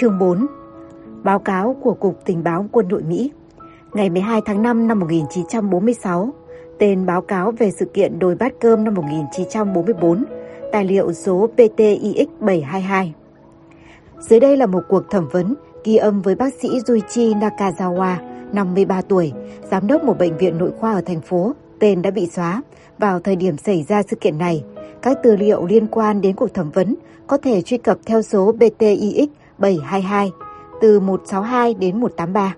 [0.00, 0.46] Chương 4
[1.22, 3.30] Báo cáo của Cục Tình báo Quân đội Mỹ
[3.92, 6.30] Ngày 12 tháng 5 năm 1946
[6.78, 10.24] Tên báo cáo về sự kiện đồi bát cơm năm 1944
[10.72, 13.10] Tài liệu số PTIX-722
[14.18, 15.54] Dưới đây là một cuộc thẩm vấn
[15.84, 18.16] ghi âm với bác sĩ Juichi Nakazawa,
[18.52, 19.32] 53 tuổi,
[19.70, 22.62] giám đốc một bệnh viện nội khoa ở thành phố, tên đã bị xóa.
[22.98, 24.64] Vào thời điểm xảy ra sự kiện này,
[25.02, 26.94] các tư liệu liên quan đến cuộc thẩm vấn
[27.26, 30.32] có thể truy cập theo số BTIX 722
[30.80, 32.54] từ 162 đến 183.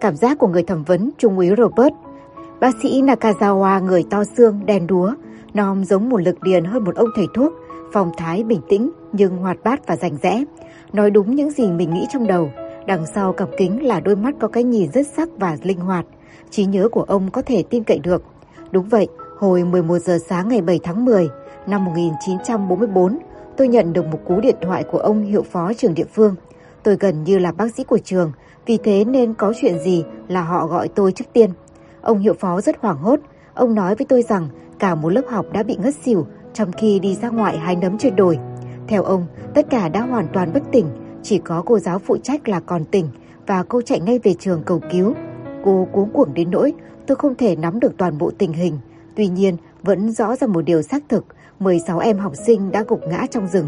[0.00, 1.94] Cảm giác của người thẩm vấn Trung úy Robert,
[2.60, 5.12] bác sĩ Nakazawa người to xương, đen đúa,
[5.54, 7.52] nom giống một lực điền hơn một ông thầy thuốc,
[7.92, 10.44] phong thái bình tĩnh nhưng hoạt bát và rành rẽ,
[10.92, 12.50] nói đúng những gì mình nghĩ trong đầu.
[12.86, 16.06] Đằng sau cặp kính là đôi mắt có cái nhìn rất sắc và linh hoạt,
[16.50, 18.22] trí nhớ của ông có thể tin cậy được.
[18.70, 19.08] Đúng vậy,
[19.38, 21.28] hồi 11 giờ sáng ngày 7 tháng 10
[21.66, 23.18] năm 1944,
[23.56, 26.34] tôi nhận được một cú điện thoại của ông hiệu phó trường địa phương.
[26.82, 28.32] Tôi gần như là bác sĩ của trường,
[28.66, 31.50] vì thế nên có chuyện gì là họ gọi tôi trước tiên.
[32.02, 33.20] Ông hiệu phó rất hoảng hốt,
[33.54, 36.98] ông nói với tôi rằng cả một lớp học đã bị ngất xỉu trong khi
[36.98, 38.38] đi ra ngoại hái nấm trên đồi.
[38.88, 40.86] Theo ông, tất cả đã hoàn toàn bất tỉnh,
[41.22, 43.08] chỉ có cô giáo phụ trách là còn tỉnh
[43.46, 45.14] và cô chạy ngay về trường cầu cứu.
[45.64, 46.72] Cô cuống cuồng đến nỗi
[47.06, 48.78] tôi không thể nắm được toàn bộ tình hình.
[49.16, 51.24] Tuy nhiên, vẫn rõ ra một điều xác thực,
[51.62, 53.66] 16 em học sinh đã gục ngã trong rừng.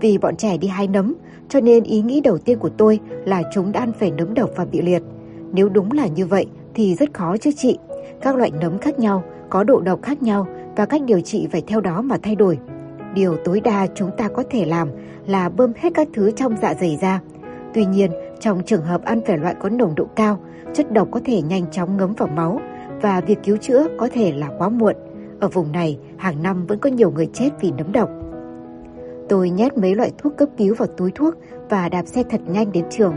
[0.00, 1.14] Vì bọn trẻ đi hái nấm,
[1.48, 4.50] cho nên ý nghĩ đầu tiên của tôi là chúng đã ăn phải nấm độc
[4.56, 5.02] và bị liệt.
[5.52, 7.78] Nếu đúng là như vậy thì rất khó chữa trị.
[8.20, 11.62] Các loại nấm khác nhau, có độ độc khác nhau và cách điều trị phải
[11.66, 12.58] theo đó mà thay đổi.
[13.14, 14.88] Điều tối đa chúng ta có thể làm
[15.26, 17.20] là bơm hết các thứ trong dạ dày ra.
[17.74, 20.38] Tuy nhiên, trong trường hợp ăn phải loại có nồng độ cao,
[20.74, 22.60] chất độc có thể nhanh chóng ngấm vào máu
[23.02, 24.96] và việc cứu chữa có thể là quá muộn.
[25.44, 28.10] Ở vùng này, hàng năm vẫn có nhiều người chết vì nấm độc.
[29.28, 31.34] Tôi nhét mấy loại thuốc cấp cứu vào túi thuốc
[31.70, 33.14] và đạp xe thật nhanh đến trường.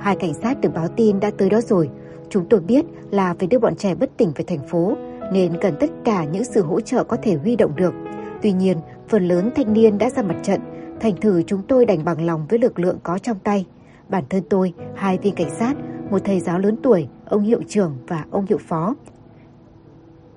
[0.00, 1.90] Hai cảnh sát được báo tin đã tới đó rồi.
[2.28, 4.96] Chúng tôi biết là phải đưa bọn trẻ bất tỉnh về thành phố,
[5.32, 7.94] nên cần tất cả những sự hỗ trợ có thể huy động được.
[8.42, 10.60] Tuy nhiên, phần lớn thanh niên đã ra mặt trận,
[11.00, 13.66] thành thử chúng tôi đành bằng lòng với lực lượng có trong tay.
[14.08, 15.74] Bản thân tôi, hai viên cảnh sát,
[16.10, 18.94] một thầy giáo lớn tuổi, ông hiệu trưởng và ông hiệu phó.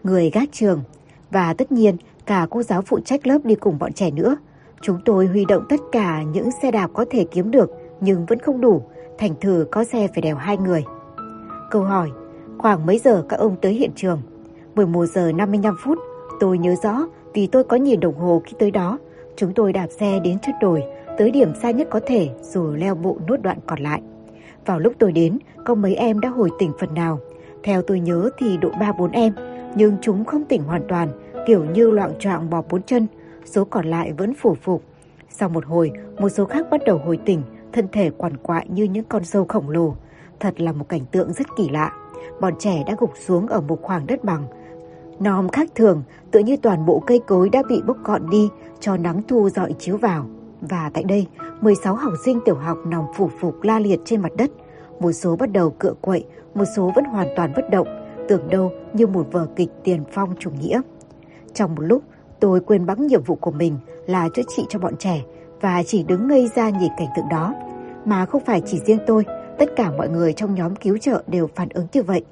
[0.03, 0.79] Người gác trường,
[1.33, 4.37] và tất nhiên cả cô giáo phụ trách lớp đi cùng bọn trẻ nữa.
[4.81, 7.71] Chúng tôi huy động tất cả những xe đạp có thể kiếm được
[8.01, 8.81] nhưng vẫn không đủ,
[9.17, 10.83] thành thử có xe phải đèo hai người.
[11.71, 12.09] Câu hỏi,
[12.57, 14.21] khoảng mấy giờ các ông tới hiện trường?
[14.75, 15.97] 11 giờ 55 phút,
[16.39, 18.99] tôi nhớ rõ vì tôi có nhìn đồng hồ khi tới đó.
[19.35, 20.83] Chúng tôi đạp xe đến chốt đồi,
[21.17, 24.01] tới điểm xa nhất có thể rồi leo bộ nốt đoạn còn lại.
[24.65, 27.19] Vào lúc tôi đến, có mấy em đã hồi tỉnh phần nào.
[27.63, 29.33] Theo tôi nhớ thì độ 3-4 em,
[29.75, 31.09] nhưng chúng không tỉnh hoàn toàn,
[31.47, 33.07] kiểu như loạn trọng bò bốn chân,
[33.45, 34.83] số còn lại vẫn phủ phục.
[35.29, 37.41] Sau một hồi, một số khác bắt đầu hồi tỉnh,
[37.73, 39.95] thân thể quằn quại như những con sâu khổng lồ.
[40.39, 41.93] Thật là một cảnh tượng rất kỳ lạ.
[42.41, 44.45] Bọn trẻ đã gục xuống ở một khoảng đất bằng.
[45.19, 48.97] Nòm khác thường, tự như toàn bộ cây cối đã bị bốc gọn đi cho
[48.97, 50.25] nắng thu dọi chiếu vào.
[50.61, 51.27] Và tại đây,
[51.61, 54.51] 16 học sinh tiểu học nằm phủ phục la liệt trên mặt đất.
[54.99, 57.87] Một số bắt đầu cựa quậy, một số vẫn hoàn toàn bất động,
[58.27, 60.81] tưởng đâu như một vở kịch tiền phong chủ nghĩa.
[61.53, 62.03] Trong một lúc,
[62.39, 65.21] tôi quên bẵng nhiệm vụ của mình là chữa trị cho bọn trẻ
[65.61, 67.53] và chỉ đứng ngây ra nhìn cảnh tượng đó.
[68.05, 69.25] Mà không phải chỉ riêng tôi,
[69.59, 72.25] tất cả mọi người trong nhóm cứu trợ đều phản ứng như vậy.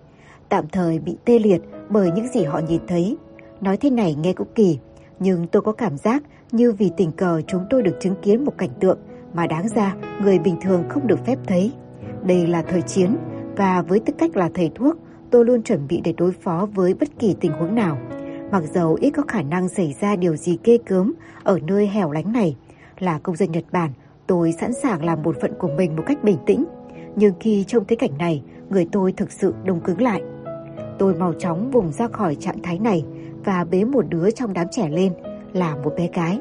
[0.50, 3.18] Tạm thời bị tê liệt bởi những gì họ nhìn thấy.
[3.62, 4.80] Nói thế này nghe cũng kỳ,
[5.19, 8.57] nhưng tôi có cảm giác như vì tình cờ chúng tôi được chứng kiến một
[8.57, 8.97] cảnh tượng
[9.34, 11.72] mà đáng ra người bình thường không được phép thấy.
[12.24, 13.18] Đây là thời chiến
[13.57, 14.96] và với tư cách là thầy thuốc,
[15.31, 17.97] tôi luôn chuẩn bị để đối phó với bất kỳ tình huống nào.
[18.52, 22.12] Mặc dầu ít có khả năng xảy ra điều gì ghê cớm ở nơi hẻo
[22.12, 22.56] lánh này,
[23.00, 23.92] là công dân Nhật Bản,
[24.28, 26.66] tôi sẵn sàng làm bổn phận của mình một cách bình tĩnh.
[27.16, 30.22] Nhưng khi trông thấy cảnh này, người tôi thực sự đông cứng lại.
[31.00, 33.06] Tôi mau chóng vùng ra khỏi trạng thái này
[33.46, 35.13] và bế một đứa trong đám trẻ lên,
[35.54, 36.39] là một bé gái.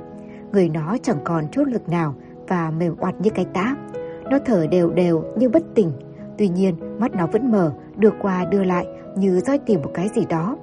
[0.52, 2.14] Người nó chẳng còn chút lực nào
[2.48, 3.76] và mềm oặt như cái táp.
[4.30, 5.92] Nó thở đều đều như bất tỉnh.
[6.40, 10.08] Tuy nhiên, mắt nó vẫn mở, đưa qua đưa lại như roi tìm một cái
[10.14, 10.56] gì đó.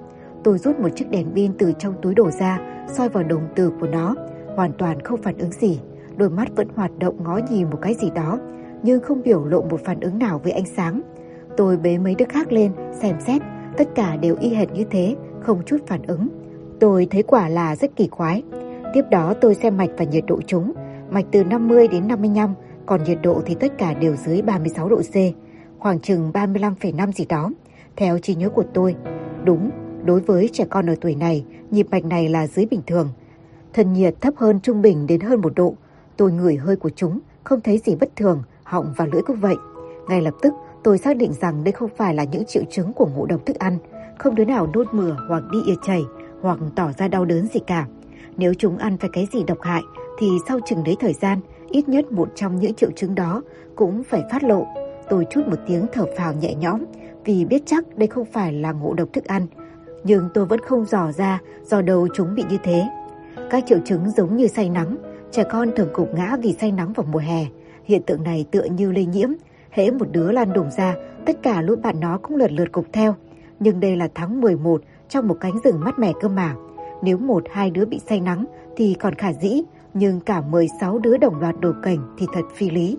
[0.43, 2.59] Tôi rút một chiếc đèn pin từ trong túi đổ ra,
[2.93, 4.15] soi vào đồng tử của nó,
[4.55, 5.79] hoàn toàn không phản ứng gì.
[6.15, 8.39] Đôi mắt vẫn hoạt động ngó nhìn một cái gì đó,
[8.83, 11.01] nhưng không biểu lộ một phản ứng nào với ánh sáng.
[11.57, 12.71] Tôi bế mấy đứa khác lên,
[13.01, 13.41] xem xét,
[13.77, 16.27] tất cả đều y hệt như thế, không chút phản ứng.
[16.79, 18.43] Tôi thấy quả là rất kỳ quái.
[18.93, 20.73] Tiếp đó tôi xem mạch và nhiệt độ chúng,
[21.09, 22.53] mạch từ 50 đến 55,
[22.85, 25.15] còn nhiệt độ thì tất cả đều dưới 36 độ C,
[25.79, 27.51] khoảng chừng 35,5 gì đó,
[27.95, 28.95] theo trí nhớ của tôi.
[29.43, 29.69] Đúng,
[30.05, 33.09] đối với trẻ con ở tuổi này, nhịp mạch này là dưới bình thường.
[33.73, 35.75] Thân nhiệt thấp hơn trung bình đến hơn một độ.
[36.17, 39.55] Tôi ngửi hơi của chúng, không thấy gì bất thường, họng và lưỡi cũng vậy.
[40.07, 40.53] Ngay lập tức
[40.83, 43.59] tôi xác định rằng đây không phải là những triệu chứng của ngộ độc thức
[43.59, 43.77] ăn,
[44.17, 46.03] không đứa nào nôn mửa hoặc đi ỉa chảy
[46.41, 47.87] hoặc tỏ ra đau đớn gì cả.
[48.37, 49.81] Nếu chúng ăn phải cái gì độc hại
[50.19, 51.39] thì sau chừng đấy thời gian,
[51.69, 53.41] ít nhất một trong những triệu chứng đó
[53.75, 54.67] cũng phải phát lộ.
[55.09, 56.85] Tôi chút một tiếng thở phào nhẹ nhõm
[57.25, 59.47] vì biết chắc đây không phải là ngộ độc thức ăn.
[60.03, 62.87] Nhưng tôi vẫn không dò ra do đâu chúng bị như thế.
[63.49, 64.97] Các triệu chứng giống như say nắng,
[65.31, 67.45] trẻ con thường cục ngã vì say nắng vào mùa hè.
[67.83, 69.29] Hiện tượng này tựa như lây nhiễm,
[69.69, 70.95] hễ một đứa lan đùng ra,
[71.25, 73.15] tất cả lũ bạn nó cũng lượt lượt cục theo.
[73.59, 76.55] Nhưng đây là tháng 11 trong một cánh rừng mát mẻ cơ mà.
[77.01, 78.45] Nếu một hai đứa bị say nắng
[78.75, 79.61] thì còn khả dĩ,
[79.93, 82.97] nhưng cả 16 đứa đồng loạt đổ cảnh thì thật phi lý.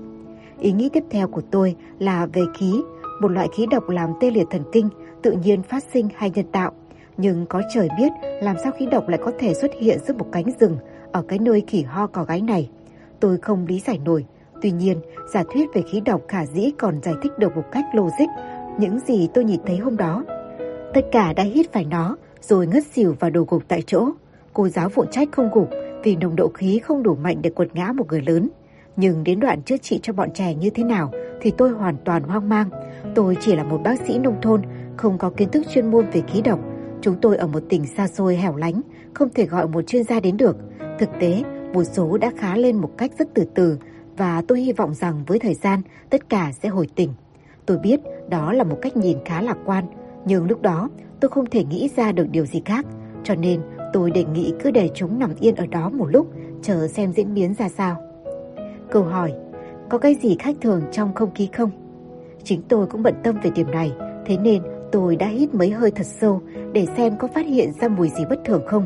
[0.60, 2.80] Ý nghĩ tiếp theo của tôi là về khí,
[3.20, 4.88] một loại khí độc làm tê liệt thần kinh,
[5.22, 6.72] tự nhiên phát sinh hay nhân tạo.
[7.16, 8.12] Nhưng có trời biết
[8.42, 10.76] làm sao khí độc lại có thể xuất hiện giữa một cánh rừng
[11.12, 12.70] ở cái nơi khỉ ho cò gáy này.
[13.20, 14.24] Tôi không lý giải nổi.
[14.62, 14.98] Tuy nhiên,
[15.34, 18.28] giả thuyết về khí độc khả dĩ còn giải thích được một cách logic
[18.78, 20.24] những gì tôi nhìn thấy hôm đó.
[20.94, 24.08] Tất cả đã hít phải nó rồi ngất xỉu và đổ gục tại chỗ.
[24.52, 25.70] Cô giáo phụ trách không gục
[26.04, 28.48] vì nồng độ khí không đủ mạnh để quật ngã một người lớn.
[29.00, 32.22] Nhưng đến đoạn chữa trị cho bọn trẻ như thế nào thì tôi hoàn toàn
[32.22, 32.70] hoang mang.
[33.14, 34.62] Tôi chỉ là một bác sĩ nông thôn,
[34.96, 36.60] không có kiến thức chuyên môn về khí độc.
[37.00, 38.80] Chúng tôi ở một tỉnh xa xôi hẻo lánh,
[39.14, 40.56] không thể gọi một chuyên gia đến được.
[40.98, 41.42] Thực tế,
[41.74, 43.78] một số đã khá lên một cách rất từ từ
[44.16, 47.10] và tôi hy vọng rằng với thời gian tất cả sẽ hồi tỉnh.
[47.66, 49.84] Tôi biết đó là một cách nhìn khá lạc quan,
[50.24, 50.88] nhưng lúc đó
[51.20, 52.86] tôi không thể nghĩ ra được điều gì khác,
[53.24, 53.60] cho nên
[53.92, 56.26] tôi đề nghị cứ để chúng nằm yên ở đó một lúc,
[56.62, 58.07] chờ xem diễn biến ra sao.
[58.90, 59.32] Câu hỏi,
[59.88, 61.70] có cái gì khác thường trong không khí không?
[62.44, 63.92] Chính tôi cũng bận tâm về điểm này,
[64.26, 64.62] thế nên
[64.92, 66.40] tôi đã hít mấy hơi thật sâu
[66.72, 68.84] để xem có phát hiện ra mùi gì bất thường không.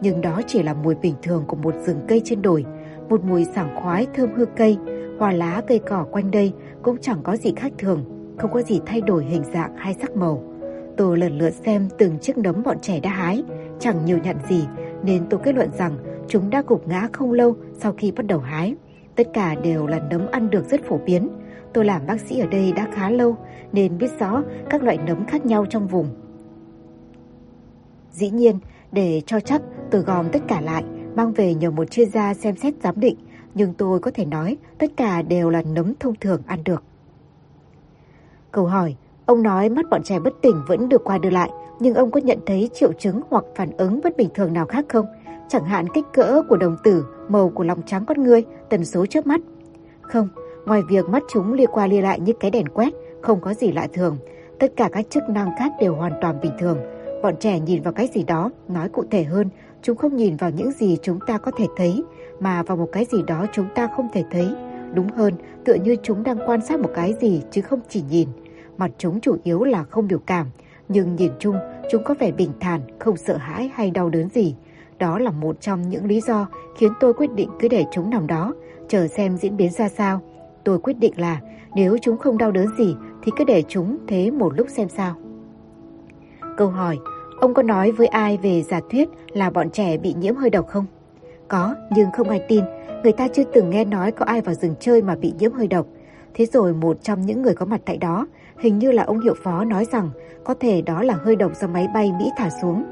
[0.00, 2.64] Nhưng đó chỉ là mùi bình thường của một rừng cây trên đồi,
[3.08, 4.78] một mùi sảng khoái thơm hương cây,
[5.18, 6.52] hoa lá cây cỏ quanh đây
[6.82, 8.04] cũng chẳng có gì khác thường,
[8.38, 10.44] không có gì thay đổi hình dạng hay sắc màu.
[10.96, 13.42] Tôi lần lượt xem từng chiếc nấm bọn trẻ đã hái,
[13.78, 14.64] chẳng nhiều nhận gì
[15.02, 15.96] nên tôi kết luận rằng
[16.28, 18.74] chúng đã gục ngã không lâu sau khi bắt đầu hái.
[19.16, 21.28] Tất cả đều là nấm ăn được rất phổ biến.
[21.72, 23.36] Tôi làm bác sĩ ở đây đã khá lâu
[23.72, 26.08] nên biết rõ các loại nấm khác nhau trong vùng.
[28.12, 28.58] Dĩ nhiên,
[28.92, 30.84] để cho chắc, tôi gom tất cả lại,
[31.16, 33.16] mang về nhờ một chuyên gia xem xét giám định,
[33.54, 36.82] nhưng tôi có thể nói tất cả đều là nấm thông thường ăn được.
[38.52, 38.96] Câu hỏi,
[39.26, 41.50] ông nói mắt bọn trẻ bất tỉnh vẫn được qua đưa lại,
[41.80, 44.84] nhưng ông có nhận thấy triệu chứng hoặc phản ứng bất bình thường nào khác
[44.88, 45.06] không?
[45.48, 49.06] Chẳng hạn kích cỡ của đồng tử, màu của lòng trắng con người, tần số
[49.06, 49.40] chớp mắt.
[50.00, 50.28] Không,
[50.66, 53.72] ngoài việc mắt chúng lia qua lia lại như cái đèn quét, không có gì
[53.72, 54.16] lạ thường.
[54.58, 56.78] Tất cả các chức năng khác đều hoàn toàn bình thường.
[57.22, 59.48] Bọn trẻ nhìn vào cái gì đó, nói cụ thể hơn,
[59.82, 62.02] chúng không nhìn vào những gì chúng ta có thể thấy,
[62.40, 64.48] mà vào một cái gì đó chúng ta không thể thấy.
[64.94, 68.28] Đúng hơn, tựa như chúng đang quan sát một cái gì chứ không chỉ nhìn.
[68.76, 70.46] Mặt chúng chủ yếu là không biểu cảm,
[70.88, 71.56] nhưng nhìn chung
[71.90, 74.54] chúng có vẻ bình thản, không sợ hãi hay đau đớn gì.
[75.04, 76.46] Đó là một trong những lý do
[76.76, 78.54] khiến tôi quyết định cứ để chúng nằm đó,
[78.88, 80.20] chờ xem diễn biến ra sao.
[80.64, 81.40] Tôi quyết định là
[81.74, 85.14] nếu chúng không đau đớn gì thì cứ để chúng thế một lúc xem sao.
[86.56, 86.98] Câu hỏi,
[87.40, 90.68] ông có nói với ai về giả thuyết là bọn trẻ bị nhiễm hơi độc
[90.68, 90.86] không?
[91.48, 92.64] Có, nhưng không ai tin.
[93.02, 95.66] Người ta chưa từng nghe nói có ai vào rừng chơi mà bị nhiễm hơi
[95.66, 95.86] độc.
[96.34, 98.26] Thế rồi một trong những người có mặt tại đó,
[98.58, 100.10] hình như là ông hiệu phó nói rằng
[100.44, 102.84] có thể đó là hơi độc do máy bay Mỹ thả xuống.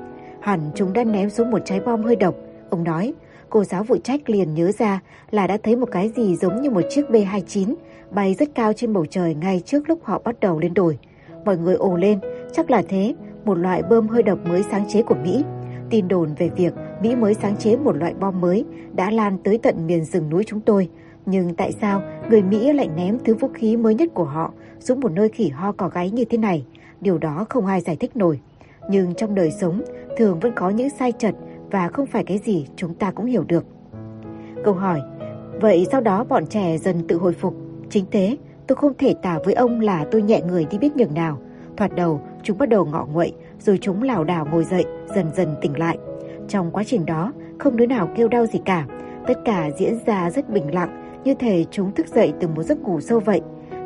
[0.42, 2.34] Hẳn chúng đã ném xuống một trái bom hơi độc.
[2.70, 3.14] Ông nói,
[3.50, 6.70] cô giáo phụ trách liền nhớ ra là đã thấy một cái gì giống như
[6.70, 7.74] một chiếc B-29
[8.10, 10.98] bay rất cao trên bầu trời ngay trước lúc họ bắt đầu lên đồi.
[11.44, 12.18] Mọi người ồ lên,
[12.52, 15.44] chắc là thế, một loại bơm hơi độc mới sáng chế của Mỹ.
[15.90, 16.72] Tin đồn về việc
[17.02, 20.44] Mỹ mới sáng chế một loại bom mới đã lan tới tận miền rừng núi
[20.46, 20.88] chúng tôi.
[21.26, 25.00] Nhưng tại sao người Mỹ lại ném thứ vũ khí mới nhất của họ xuống
[25.00, 26.64] một nơi khỉ ho cò gáy như thế này?
[27.00, 28.40] Điều đó không ai giải thích nổi.
[28.88, 29.82] Nhưng trong đời sống
[30.16, 31.34] thường vẫn có những sai chật
[31.70, 33.64] và không phải cái gì chúng ta cũng hiểu được.
[34.64, 35.00] Câu hỏi,
[35.60, 37.54] vậy sau đó bọn trẻ dần tự hồi phục?
[37.90, 41.14] Chính thế, tôi không thể tả với ông là tôi nhẹ người đi biết nhường
[41.14, 41.38] nào.
[41.76, 45.48] Thoạt đầu, chúng bắt đầu ngọ nguậy, rồi chúng lảo đảo ngồi dậy, dần dần
[45.60, 45.98] tỉnh lại.
[46.48, 48.86] Trong quá trình đó, không đứa nào kêu đau gì cả.
[49.26, 52.82] Tất cả diễn ra rất bình lặng, như thể chúng thức dậy từ một giấc
[52.82, 53.40] ngủ sâu vậy.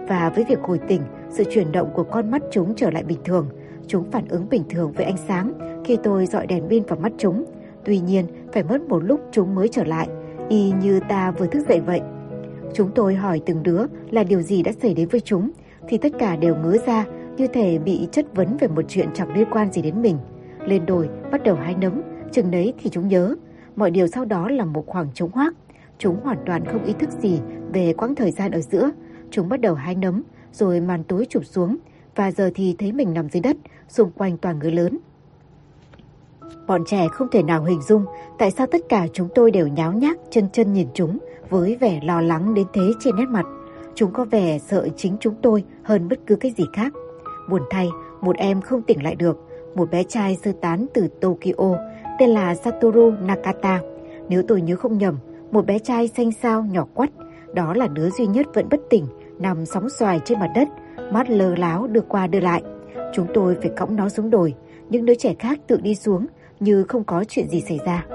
[0.08, 3.18] Và với việc hồi tỉnh, sự chuyển động của con mắt chúng trở lại bình
[3.24, 3.48] thường.
[3.88, 5.52] Chúng phản ứng bình thường với ánh sáng
[5.84, 7.44] khi tôi dọi đèn pin vào mắt chúng.
[7.84, 10.08] Tuy nhiên, phải mất một lúc chúng mới trở lại,
[10.48, 12.00] y như ta vừa thức dậy vậy.
[12.74, 15.50] Chúng tôi hỏi từng đứa là điều gì đã xảy đến với chúng,
[15.88, 17.04] thì tất cả đều ngứa ra
[17.36, 20.18] như thể bị chất vấn về một chuyện chẳng liên quan gì đến mình.
[20.64, 22.02] Lên đồi, bắt đầu hái nấm,
[22.32, 23.36] chừng đấy thì chúng nhớ.
[23.76, 25.54] Mọi điều sau đó là một khoảng trống hoác.
[25.98, 27.40] Chúng hoàn toàn không ý thức gì
[27.72, 28.90] về quãng thời gian ở giữa.
[29.30, 31.76] chúng bắt đầu hái nấm, rồi màn tối chụp xuống,
[32.16, 33.56] và giờ thì thấy mình nằm dưới đất,
[33.88, 34.98] xung quanh toàn người lớn.
[36.66, 38.04] Bọn trẻ không thể nào hình dung
[38.38, 41.18] tại sao tất cả chúng tôi đều nháo nhác chân chân nhìn chúng
[41.50, 43.46] với vẻ lo lắng đến thế trên nét mặt.
[43.94, 46.92] Chúng có vẻ sợ chính chúng tôi hơn bất cứ cái gì khác.
[47.50, 47.88] Buồn thay,
[48.20, 49.38] một em không tỉnh lại được,
[49.74, 51.76] một bé trai sơ tán từ Tokyo,
[52.18, 53.80] tên là Satoru Nakata.
[54.28, 55.18] Nếu tôi nhớ không nhầm,
[55.50, 57.10] một bé trai xanh xao nhỏ quắt,
[57.54, 59.06] đó là đứa duy nhất vẫn bất tỉnh,
[59.38, 60.68] nằm sóng xoài trên mặt đất,
[61.12, 62.62] mắt lơ láo đưa qua đưa lại.
[63.14, 64.54] Chúng tôi phải cõng nó xuống đồi,
[64.90, 66.26] những đứa trẻ khác tự đi xuống
[66.60, 68.06] như không có chuyện gì xảy ra.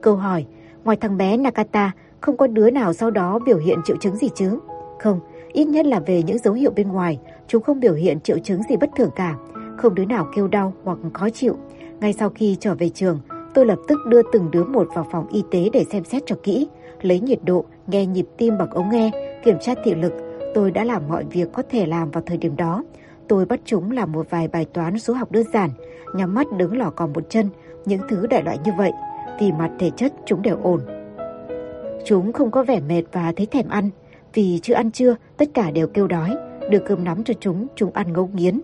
[0.00, 0.46] Câu hỏi,
[0.84, 4.28] ngoài thằng bé Nakata, không có đứa nào sau đó biểu hiện triệu chứng gì
[4.34, 4.58] chứ?
[5.00, 5.20] Không,
[5.52, 8.62] ít nhất là về những dấu hiệu bên ngoài, chúng không biểu hiện triệu chứng
[8.68, 9.36] gì bất thường cả,
[9.76, 11.56] không đứa nào kêu đau hoặc khó chịu.
[12.00, 13.20] Ngay sau khi trở về trường,
[13.54, 16.36] tôi lập tức đưa từng đứa một vào phòng y tế để xem xét cho
[16.42, 16.68] kỹ,
[17.02, 19.10] lấy nhiệt độ, nghe nhịp tim bằng ống nghe,
[19.44, 20.25] kiểm tra thị lực.
[20.56, 22.84] Tôi đã làm mọi việc có thể làm vào thời điểm đó.
[23.28, 25.70] Tôi bắt chúng làm một vài bài toán số học đơn giản,
[26.14, 27.48] nhắm mắt đứng lò còn một chân,
[27.84, 28.92] những thứ đại loại như vậy.
[29.40, 30.80] Vì mặt thể chất chúng đều ổn.
[32.04, 33.90] Chúng không có vẻ mệt và thấy thèm ăn.
[34.34, 36.36] Vì chưa ăn trưa, tất cả đều kêu đói.
[36.70, 38.60] Đưa cơm nắm cho chúng, chúng ăn ngấu nghiến.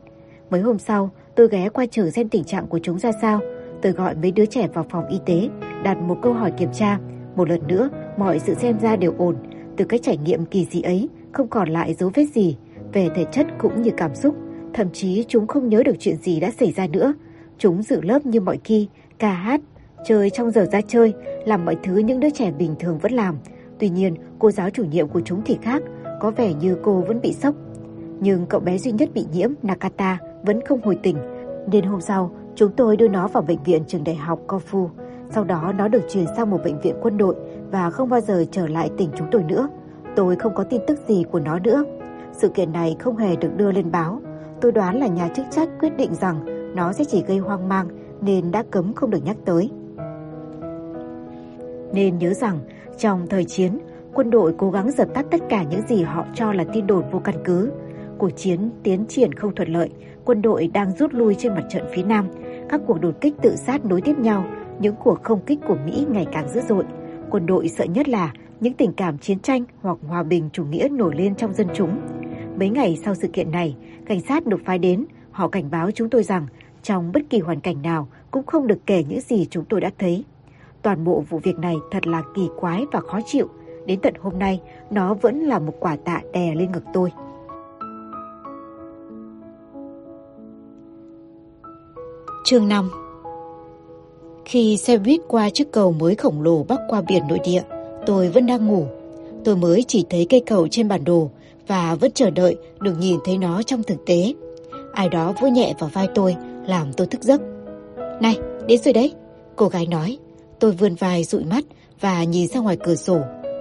[0.50, 3.40] Mấy hôm sau, tôi ghé qua trường xem tình trạng của chúng ra sao.
[3.82, 5.48] Tôi gọi mấy đứa trẻ vào phòng y tế,
[5.84, 6.98] đặt một câu hỏi kiểm tra.
[7.36, 9.36] Một lần nữa, mọi sự xem ra đều ổn.
[9.76, 12.56] Từ cái trải nghiệm kỳ dị ấy, không còn lại dấu vết gì,
[12.92, 14.36] về thể chất cũng như cảm xúc.
[14.74, 17.14] Thậm chí chúng không nhớ được chuyện gì đã xảy ra nữa.
[17.58, 19.60] Chúng dự lớp như mọi khi, ca hát,
[20.06, 21.12] chơi trong giờ ra chơi,
[21.44, 23.36] làm mọi thứ những đứa trẻ bình thường vẫn làm.
[23.78, 25.82] Tuy nhiên, cô giáo chủ nhiệm của chúng thì khác,
[26.20, 27.54] có vẻ như cô vẫn bị sốc.
[28.20, 31.16] Nhưng cậu bé duy nhất bị nhiễm, Nakata, vẫn không hồi tỉnh.
[31.72, 34.88] Nên hôm sau, chúng tôi đưa nó vào bệnh viện trường đại học Kofu.
[35.30, 37.34] Sau đó nó được chuyển sang một bệnh viện quân đội
[37.70, 39.68] và không bao giờ trở lại tỉnh chúng tôi nữa.
[40.16, 41.84] Tôi không có tin tức gì của nó nữa.
[42.32, 44.20] Sự kiện này không hề được đưa lên báo.
[44.60, 47.88] Tôi đoán là nhà chức trách quyết định rằng nó sẽ chỉ gây hoang mang
[48.20, 49.70] nên đã cấm không được nhắc tới.
[51.92, 52.58] Nên nhớ rằng
[52.98, 53.78] trong thời chiến,
[54.14, 57.04] quân đội cố gắng dập tắt tất cả những gì họ cho là tin đồn
[57.10, 57.72] vô căn cứ.
[58.18, 59.90] Cuộc chiến tiến triển không thuận lợi,
[60.24, 62.28] quân đội đang rút lui trên mặt trận phía Nam.
[62.68, 64.44] Các cuộc đột kích tự sát nối tiếp nhau,
[64.78, 66.84] những cuộc không kích của Mỹ ngày càng dữ dội.
[67.30, 70.88] Quân đội sợ nhất là những tình cảm chiến tranh hoặc hòa bình chủ nghĩa
[70.90, 72.00] nổi lên trong dân chúng.
[72.58, 73.76] Mấy ngày sau sự kiện này,
[74.06, 76.46] cảnh sát được phái đến, họ cảnh báo chúng tôi rằng
[76.82, 79.90] trong bất kỳ hoàn cảnh nào cũng không được kể những gì chúng tôi đã
[79.98, 80.24] thấy.
[80.82, 83.48] Toàn bộ vụ việc này thật là kỳ quái và khó chịu.
[83.86, 87.12] Đến tận hôm nay, nó vẫn là một quả tạ đè lên ngực tôi.
[92.44, 92.90] Chương 5
[94.44, 97.62] Khi xe buýt qua chiếc cầu mới khổng lồ bắc qua biển nội địa,
[98.06, 98.86] tôi vẫn đang ngủ.
[99.44, 101.30] Tôi mới chỉ thấy cây cầu trên bản đồ
[101.66, 104.34] và vẫn chờ đợi được nhìn thấy nó trong thực tế.
[104.92, 107.40] Ai đó vỗ nhẹ vào vai tôi, làm tôi thức giấc.
[108.20, 109.12] Này, đến rồi đấy,
[109.56, 110.18] cô gái nói.
[110.58, 111.64] Tôi vươn vai dụi mắt
[112.00, 113.18] và nhìn ra ngoài cửa sổ.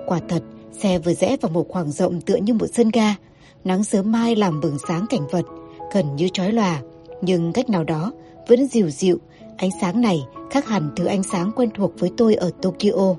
[0.08, 3.16] Quả thật, xe vừa rẽ vào một khoảng rộng tựa như một sân ga.
[3.64, 5.46] Nắng sớm mai làm bừng sáng cảnh vật,
[5.94, 6.82] gần như chói lòa.
[7.22, 8.12] Nhưng cách nào đó
[8.48, 9.18] vẫn dịu dịu,
[9.58, 13.16] ánh sáng này khác hẳn thứ ánh sáng quen thuộc với tôi ở Tokyo.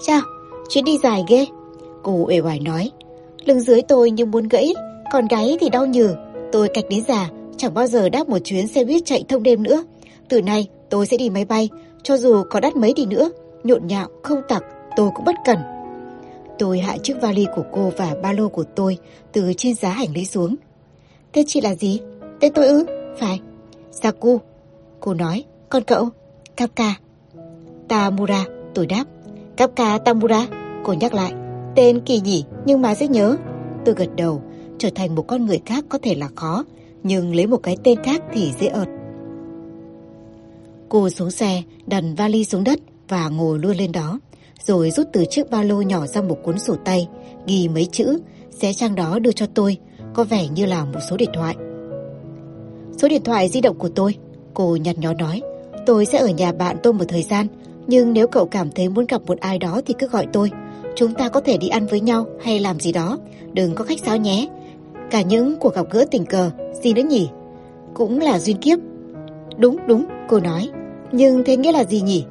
[0.00, 0.20] Chào,
[0.68, 1.46] chuyến đi dài ghê.
[2.02, 2.90] Cô uể oải nói.
[3.44, 4.74] Lưng dưới tôi như muốn gãy,
[5.12, 6.14] còn gáy thì đau nhừ.
[6.52, 9.62] Tôi cạch đến già, chẳng bao giờ đáp một chuyến xe buýt chạy thông đêm
[9.62, 9.84] nữa.
[10.28, 11.68] Từ nay tôi sẽ đi máy bay,
[12.02, 13.30] cho dù có đắt mấy đi nữa,
[13.64, 14.64] nhộn nhạo, không tặc,
[14.96, 15.58] tôi cũng bất cần.
[16.58, 18.98] Tôi hạ chiếc vali của cô và ba lô của tôi
[19.32, 20.56] từ trên giá hành lý xuống.
[21.32, 22.00] Tên chị là gì?
[22.40, 22.86] Tên tôi ư?
[23.18, 23.40] Phải.
[23.90, 24.40] Saku.
[25.00, 25.44] Cô nói.
[25.68, 26.08] Còn cậu?
[26.56, 26.94] Kapka.
[27.88, 28.44] Tamura.
[28.74, 29.04] Tôi đáp.
[29.56, 30.46] Kapka Tamura.
[30.84, 31.32] Cô nhắc lại.
[31.74, 33.36] Tên kỳ nhỉ nhưng mà dễ nhớ.
[33.84, 34.42] Tôi gật đầu.
[34.78, 36.64] Trở thành một con người khác có thể là khó.
[37.02, 38.88] Nhưng lấy một cái tên khác thì dễ ợt.
[40.88, 44.18] Cô xuống xe, đần vali xuống đất và ngồi luôn lên đó.
[44.62, 47.08] Rồi rút từ chiếc ba lô nhỏ ra một cuốn sổ tay,
[47.46, 48.18] ghi mấy chữ,
[48.50, 49.76] xé trang đó đưa cho tôi,
[50.14, 51.56] có vẻ như là một số điện thoại.
[52.98, 54.14] Số điện thoại di động của tôi,
[54.54, 55.42] cô nhặt nhó nói.
[55.86, 57.46] Tôi sẽ ở nhà bạn tôi một thời gian,
[57.86, 60.50] nhưng nếu cậu cảm thấy muốn gặp một ai đó thì cứ gọi tôi.
[60.94, 63.18] Chúng ta có thể đi ăn với nhau hay làm gì đó,
[63.52, 64.48] đừng có khách sáo nhé.
[65.10, 66.50] Cả những cuộc gặp gỡ tình cờ,
[66.82, 67.28] gì nữa nhỉ?
[67.94, 68.78] Cũng là duyên kiếp.
[69.56, 70.68] Đúng, đúng, cô nói.
[71.12, 72.24] Nhưng thế nghĩa là gì nhỉ?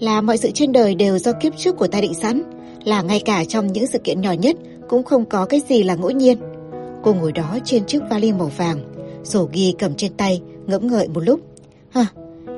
[0.00, 2.42] Là mọi sự trên đời đều do kiếp trước của ta định sẵn,
[2.84, 4.56] là ngay cả trong những sự kiện nhỏ nhất
[4.88, 6.38] cũng không có cái gì là ngẫu nhiên.
[7.02, 8.80] Cô ngồi đó trên chiếc vali màu vàng,
[9.24, 11.40] sổ ghi cầm trên tay, ngẫm ngợi một lúc.
[11.90, 12.06] Hả,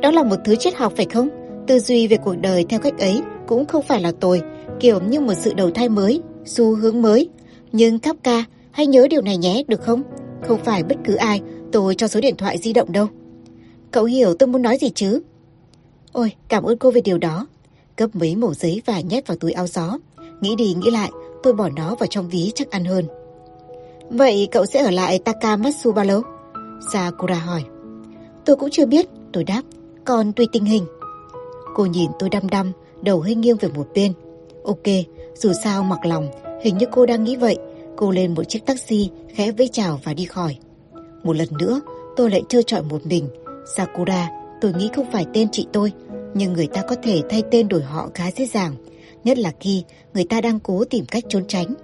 [0.03, 1.29] đó là một thứ triết học phải không?
[1.71, 4.43] Tư duy về cuộc đời theo cách ấy cũng không phải là tồi,
[4.81, 7.29] kiểu như một sự đầu thai mới, xu hướng mới.
[7.73, 10.03] Nhưng Kafka, hãy nhớ điều này nhé, được không?
[10.49, 11.41] Không phải bất cứ ai
[11.73, 13.07] tôi cho số điện thoại di động đâu.
[13.91, 15.21] Cậu hiểu tôi muốn nói gì chứ?
[16.13, 17.47] Ôi, cảm ơn cô về điều đó.
[17.97, 19.99] Cấp mấy mẩu giấy và nhét vào túi áo gió.
[20.41, 21.11] Nghĩ đi nghĩ lại,
[21.43, 23.05] tôi bỏ nó vào trong ví chắc ăn hơn.
[24.11, 26.23] Vậy cậu sẽ ở lại Takamatsu bao lâu?
[26.93, 27.65] Sakura hỏi.
[28.45, 29.63] Tôi cũng chưa biết, tôi đáp.
[30.05, 30.87] Còn tùy tình hình.
[31.75, 32.73] Cô nhìn tôi đăm đăm,
[33.03, 34.13] đầu hơi nghiêng về một bên.
[34.65, 34.87] Ok,
[35.35, 36.29] dù sao mặc lòng,
[36.63, 37.59] hình như cô đang nghĩ vậy.
[37.97, 40.57] Cô lên một chiếc taxi, khẽ vẫy chào và đi khỏi.
[41.23, 41.81] Một lần nữa,
[42.17, 43.29] tôi lại trơ trọi một mình.
[43.77, 45.93] Sakura, tôi nghĩ không phải tên chị tôi,
[46.35, 48.75] nhưng người ta có thể thay tên đổi họ khá dễ dàng,
[49.25, 49.85] nhất là khi
[50.15, 51.75] người ta đang cố tìm cách trốn tránh.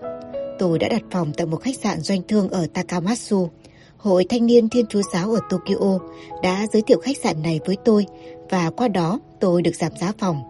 [0.59, 3.49] Tôi đã đặt phòng tại một khách sạn doanh thương ở Takamatsu.
[3.97, 5.99] Hội Thanh niên Thiên Chúa Giáo ở Tokyo
[6.43, 8.07] đã giới thiệu khách sạn này với tôi
[8.51, 10.43] và qua đó tôi được giảm giá phòng.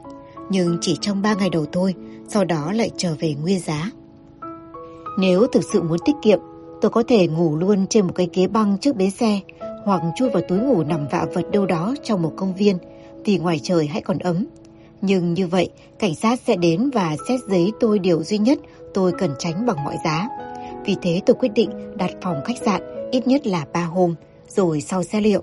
[0.50, 1.94] Nhưng chỉ trong 3 ngày đầu thôi,
[2.28, 3.90] sau đó lại trở về nguyên giá.
[5.18, 6.38] Nếu thực sự muốn tiết kiệm,
[6.80, 9.40] tôi có thể ngủ luôn trên một cái ghế băng trước bến xe
[9.84, 12.78] hoặc chui vào túi ngủ nằm vạ vật đâu đó trong một công viên
[13.24, 14.46] vì ngoài trời hãy còn ấm.
[15.00, 18.58] Nhưng như vậy, cảnh sát sẽ đến và xét giấy tôi điều duy nhất
[18.94, 20.28] tôi cần tránh bằng mọi giá.
[20.84, 24.14] Vì thế tôi quyết định đặt phòng khách sạn ít nhất là 3 hôm,
[24.48, 25.42] rồi sau xe liệu.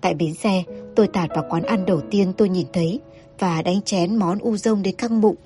[0.00, 0.62] Tại bến xe,
[0.96, 3.00] tôi tạt vào quán ăn đầu tiên tôi nhìn thấy
[3.38, 5.36] và đánh chén món uzon đến căng bụng.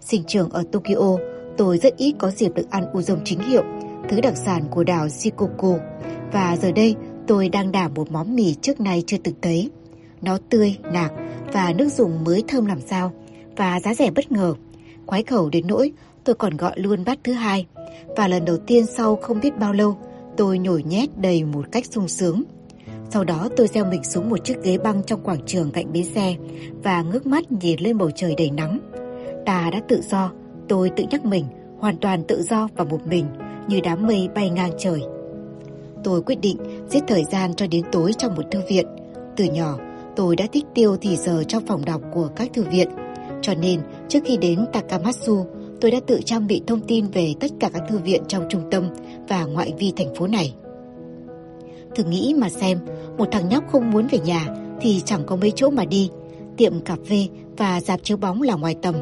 [0.00, 1.16] Sinh trưởng ở Tokyo,
[1.56, 3.62] tôi rất ít có dịp được ăn uzon chính hiệu,
[4.08, 5.76] thứ đặc sản của đảo Shikoku.
[6.32, 6.94] Và giờ đây
[7.26, 9.70] tôi đang đảm một món mì trước nay chưa từng thấy.
[10.22, 11.12] Nó tươi, nạc
[11.52, 13.12] và nước dùng mới thơm làm sao
[13.56, 14.54] và giá rẻ bất ngờ.
[15.06, 15.92] Khoái khẩu đến nỗi
[16.24, 17.66] tôi còn gọi luôn bát thứ hai.
[18.16, 19.98] Và lần đầu tiên sau không biết bao lâu,
[20.36, 22.42] tôi nhồi nhét đầy một cách sung sướng.
[23.10, 26.04] Sau đó tôi gieo mình xuống một chiếc ghế băng trong quảng trường cạnh bến
[26.04, 26.36] xe
[26.82, 28.78] và ngước mắt nhìn lên bầu trời đầy nắng.
[29.46, 30.32] Ta đã tự do,
[30.68, 31.44] tôi tự nhắc mình,
[31.78, 33.26] hoàn toàn tự do và một mình,
[33.68, 35.00] như đám mây bay ngang trời.
[36.04, 36.56] Tôi quyết định
[36.88, 38.86] giết thời gian cho đến tối trong một thư viện.
[39.36, 39.78] Từ nhỏ,
[40.16, 42.88] tôi đã thích tiêu thì giờ trong phòng đọc của các thư viện.
[43.42, 45.46] Cho nên, trước khi đến Takamatsu,
[45.80, 48.70] tôi đã tự trang bị thông tin về tất cả các thư viện trong trung
[48.70, 48.88] tâm
[49.28, 50.54] và ngoại vi thành phố này.
[51.98, 52.78] Thử nghĩ mà xem,
[53.18, 54.46] một thằng nhóc không muốn về nhà
[54.80, 56.10] thì chẳng có mấy chỗ mà đi.
[56.56, 58.94] Tiệm cà phê và dạp chiếu bóng là ngoài tầm,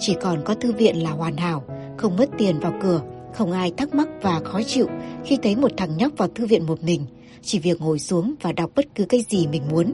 [0.00, 1.64] chỉ còn có thư viện là hoàn hảo,
[1.96, 3.02] không mất tiền vào cửa,
[3.34, 4.86] không ai thắc mắc và khó chịu
[5.24, 7.06] khi thấy một thằng nhóc vào thư viện một mình,
[7.42, 9.92] chỉ việc ngồi xuống và đọc bất cứ cái gì mình muốn.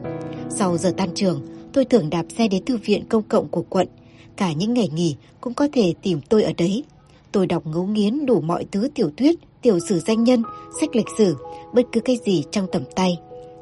[0.51, 3.88] Sau giờ tan trường, tôi thường đạp xe đến thư viện công cộng của quận.
[4.37, 6.85] Cả những ngày nghỉ cũng có thể tìm tôi ở đấy.
[7.37, 10.42] Tôi đọc ngấu nghiến đủ mọi thứ tiểu thuyết, tiểu sử danh nhân,
[10.81, 11.37] sách lịch sử,
[11.75, 13.18] bất cứ cái gì trong tầm tay.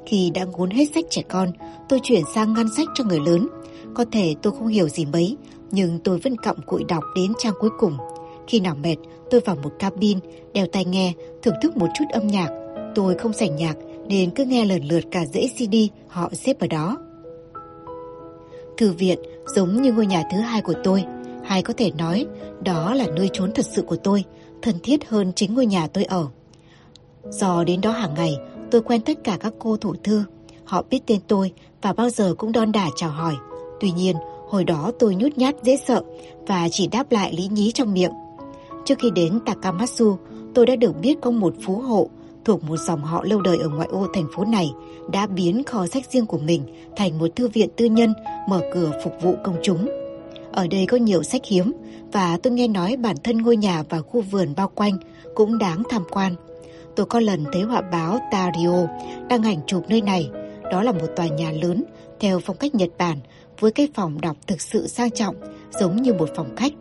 [0.06, 1.52] Khi đã ngốn hết sách trẻ con,
[1.88, 3.48] tôi chuyển sang ngăn sách cho người lớn.
[3.94, 5.36] Có thể tôi không hiểu gì mấy,
[5.70, 7.96] nhưng tôi vẫn cặm cụi đọc đến trang cuối cùng.
[8.46, 8.96] Khi nào mệt,
[9.30, 10.18] tôi vào một cabin,
[10.52, 12.48] đeo tai nghe, thưởng thức một chút âm nhạc.
[12.94, 13.76] Tôi không sành nhạc
[14.08, 15.74] nên cứ nghe lần lượt cả dãy CD
[16.08, 16.98] họ xếp ở đó.
[18.76, 19.18] Thư viện
[19.56, 21.04] giống như ngôi nhà thứ hai của tôi,
[21.44, 22.26] hay có thể nói
[22.62, 24.24] đó là nơi trốn thật sự của tôi,
[24.62, 26.26] thân thiết hơn chính ngôi nhà tôi ở.
[27.30, 28.36] Do đến đó hàng ngày,
[28.70, 30.24] tôi quen tất cả các cô thủ thư.
[30.64, 31.52] Họ biết tên tôi
[31.82, 33.34] và bao giờ cũng đon đả chào hỏi.
[33.80, 34.16] Tuy nhiên,
[34.48, 36.02] hồi đó tôi nhút nhát dễ sợ
[36.46, 38.12] và chỉ đáp lại lý nhí trong miệng.
[38.84, 40.16] Trước khi đến Takamatsu,
[40.54, 42.08] tôi đã được biết có một phú hộ
[42.44, 44.70] thuộc một dòng họ lâu đời ở ngoại ô thành phố này
[45.12, 46.62] đã biến kho sách riêng của mình
[46.96, 48.14] thành một thư viện tư nhân
[48.48, 50.03] mở cửa phục vụ công chúng.
[50.54, 51.72] Ở đây có nhiều sách hiếm
[52.12, 54.98] và tôi nghe nói bản thân ngôi nhà và khu vườn bao quanh
[55.34, 56.34] cũng đáng tham quan.
[56.96, 58.86] Tôi có lần thấy họa báo Tario
[59.28, 60.28] đăng ảnh chụp nơi này.
[60.72, 61.84] Đó là một tòa nhà lớn
[62.20, 63.18] theo phong cách Nhật Bản
[63.60, 65.36] với cái phòng đọc thực sự sang trọng
[65.80, 66.72] giống như một phòng khách.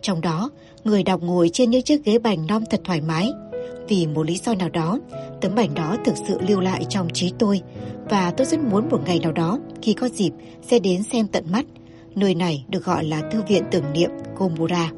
[0.00, 0.50] Trong đó,
[0.84, 3.32] người đọc ngồi trên những chiếc ghế bành non thật thoải mái.
[3.88, 5.00] Vì một lý do nào đó,
[5.40, 7.60] tấm bảnh đó thực sự lưu lại trong trí tôi
[8.10, 10.30] và tôi rất muốn một ngày nào đó khi có dịp
[10.62, 11.64] sẽ đến xem tận mắt.
[12.18, 14.92] Nơi này được gọi là Thư viện tưởng niệm Komura.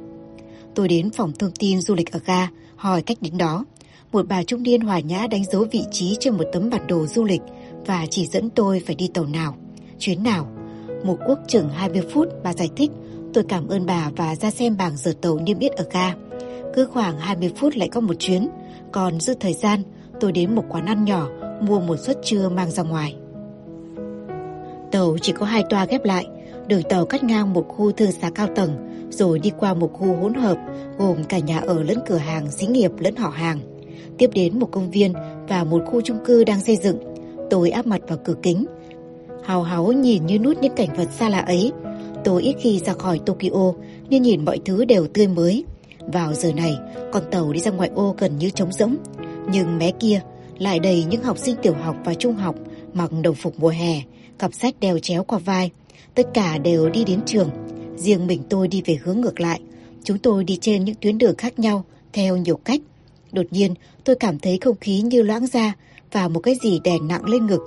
[0.74, 3.64] Tôi đến phòng thông tin du lịch ở ga, hỏi cách đến đó.
[4.12, 7.06] Một bà trung niên hòa nhã đánh dấu vị trí trên một tấm bản đồ
[7.06, 7.40] du lịch
[7.86, 9.56] và chỉ dẫn tôi phải đi tàu nào,
[9.98, 10.46] chuyến nào.
[11.04, 12.90] Một quốc chừng 20 phút bà giải thích,
[13.34, 16.14] tôi cảm ơn bà và ra xem bảng giờ tàu niêm yết ở ga.
[16.74, 18.48] Cứ khoảng 20 phút lại có một chuyến,
[18.92, 19.82] còn dư thời gian
[20.20, 21.28] tôi đến một quán ăn nhỏ
[21.60, 23.16] mua một suất trưa mang ra ngoài.
[24.92, 26.26] Tàu chỉ có hai toa ghép lại,
[26.70, 28.70] đường tàu cắt ngang một khu thương xá cao tầng
[29.10, 30.58] rồi đi qua một khu hỗn hợp
[30.98, 33.60] gồm cả nhà ở lẫn cửa hàng xí nghiệp lẫn họ hàng.
[34.18, 35.12] Tiếp đến một công viên
[35.48, 36.98] và một khu chung cư đang xây dựng.
[37.50, 38.64] Tôi áp mặt vào cửa kính.
[39.44, 41.72] Hào háo nhìn như nút những cảnh vật xa lạ ấy.
[42.24, 43.72] Tôi ít khi ra khỏi Tokyo
[44.10, 45.64] nên nhìn mọi thứ đều tươi mới.
[46.12, 46.74] Vào giờ này,
[47.12, 48.96] con tàu đi ra ngoại ô gần như trống rỗng.
[49.52, 50.20] Nhưng mé kia
[50.58, 52.54] lại đầy những học sinh tiểu học và trung học
[52.94, 54.02] mặc đồng phục mùa hè,
[54.38, 55.70] cặp sách đeo chéo qua vai.
[56.14, 57.50] Tất cả đều đi đến trường.
[57.96, 59.60] Riêng mình tôi đi về hướng ngược lại.
[60.04, 62.80] Chúng tôi đi trên những tuyến đường khác nhau theo nhiều cách.
[63.32, 65.74] Đột nhiên, tôi cảm thấy không khí như loãng ra
[66.12, 67.60] và một cái gì đè nặng lên ngực.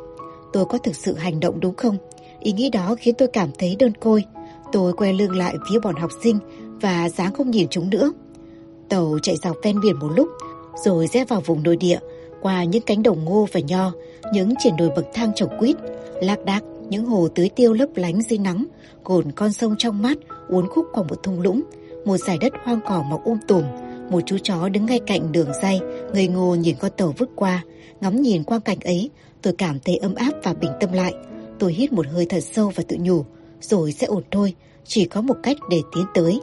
[0.54, 1.98] Tôi có thực sự hành động đúng không?
[2.40, 4.24] Ý nghĩ đó khiến tôi cảm thấy đơn côi.
[4.72, 6.40] Tôi quay lưng lại phía bọn học sinh
[6.82, 8.12] và dáng không nhìn chúng nữa.
[8.90, 10.30] Tàu chạy dọc ven biển một lúc,
[10.86, 12.00] rồi rẽ vào vùng nội địa,
[12.42, 13.92] qua những cánh đồng ngô và nho,
[14.34, 15.76] những triển đồi bậc thang trồng quýt,
[16.22, 18.66] lạc đác những hồ tưới tiêu lấp lánh dưới nắng,
[19.04, 21.62] cồn con sông trong mát uốn khúc qua một thung lũng,
[22.06, 23.64] một dải đất hoang cỏ mọc um tùm,
[24.10, 25.80] một chú chó đứng ngay cạnh đường dây,
[26.14, 27.64] người ngô nhìn con tàu vứt qua,
[28.02, 29.10] ngắm nhìn quang cảnh ấy,
[29.42, 31.14] tôi cảm thấy ấm áp và bình tâm lại.
[31.60, 33.26] Tôi hít một hơi thật sâu và tự nhủ,
[33.62, 34.54] rồi sẽ ổn thôi,
[34.86, 36.40] chỉ có một cách để tiến tới.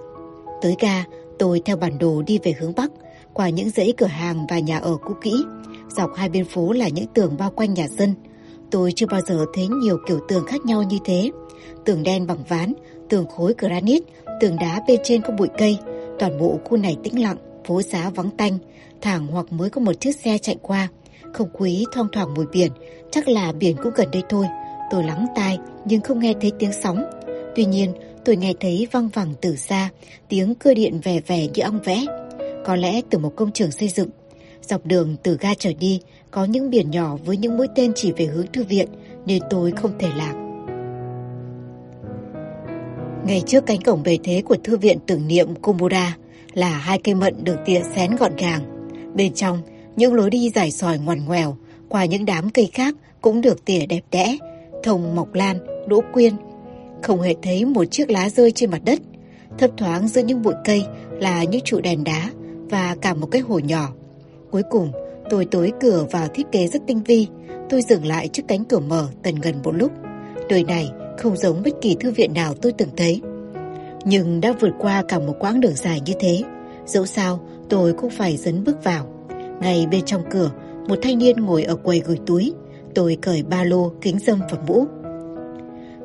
[0.62, 1.04] Tới ga,
[1.38, 2.90] tôi theo bản đồ đi về hướng Bắc,
[3.32, 5.44] qua những dãy cửa hàng và nhà ở cũ kỹ.
[5.96, 8.14] Dọc hai bên phố là những tường bao quanh nhà dân.
[8.70, 11.30] Tôi chưa bao giờ thấy nhiều kiểu tường khác nhau như thế.
[11.84, 12.72] Tường đen bằng ván,
[13.08, 15.78] tường khối granite, tường đá bên trên có bụi cây.
[16.18, 18.58] Toàn bộ khu này tĩnh lặng, phố xá vắng tanh,
[19.00, 20.88] thẳng hoặc mới có một chiếc xe chạy qua.
[21.32, 22.72] Không quý thoang thoảng mùi biển,
[23.10, 24.46] chắc là biển cũng gần đây thôi.
[24.90, 27.02] Tôi lắng tai nhưng không nghe thấy tiếng sóng.
[27.56, 27.92] Tuy nhiên,
[28.24, 29.88] tôi nghe thấy văng vẳng từ xa,
[30.28, 32.04] tiếng cưa điện vẻ vẻ như ong vẽ.
[32.64, 34.08] Có lẽ từ một công trường xây dựng.
[34.62, 38.12] Dọc đường từ ga trở đi, có những biển nhỏ với những mũi tên chỉ
[38.12, 38.88] về hướng thư viện,
[39.26, 40.34] nên tôi không thể lạc.
[43.26, 46.16] Ngay trước cánh cổng bề thế của thư viện tưởng niệm Komura
[46.54, 48.90] là hai cây mận được tỉa xén gọn gàng.
[49.14, 49.58] Bên trong,
[49.96, 51.56] những lối đi dài sỏi ngoằn ngoèo
[51.88, 54.38] qua những đám cây khác cũng được tỉa đẹp đẽ,
[54.82, 56.34] thông mọc lan, đỗ quyên.
[57.02, 59.00] Không hề thấy một chiếc lá rơi trên mặt đất.
[59.58, 62.30] Thấp thoáng giữa những bụi cây là những trụ đèn đá
[62.70, 63.88] và cả một cái hồ nhỏ.
[64.50, 64.92] Cuối cùng,
[65.30, 67.26] tôi tối cửa vào thiết kế rất tinh vi.
[67.68, 69.92] Tôi dừng lại trước cánh cửa mở tần gần một lúc.
[70.48, 73.20] Đời này không giống bất kỳ thư viện nào tôi từng thấy.
[74.04, 76.42] Nhưng đã vượt qua cả một quãng đường dài như thế.
[76.86, 79.06] Dẫu sao, tôi cũng phải dấn bước vào.
[79.60, 80.50] Ngay bên trong cửa,
[80.88, 82.52] một thanh niên ngồi ở quầy gửi túi.
[82.94, 84.86] Tôi cởi ba lô, kính dâm và mũ.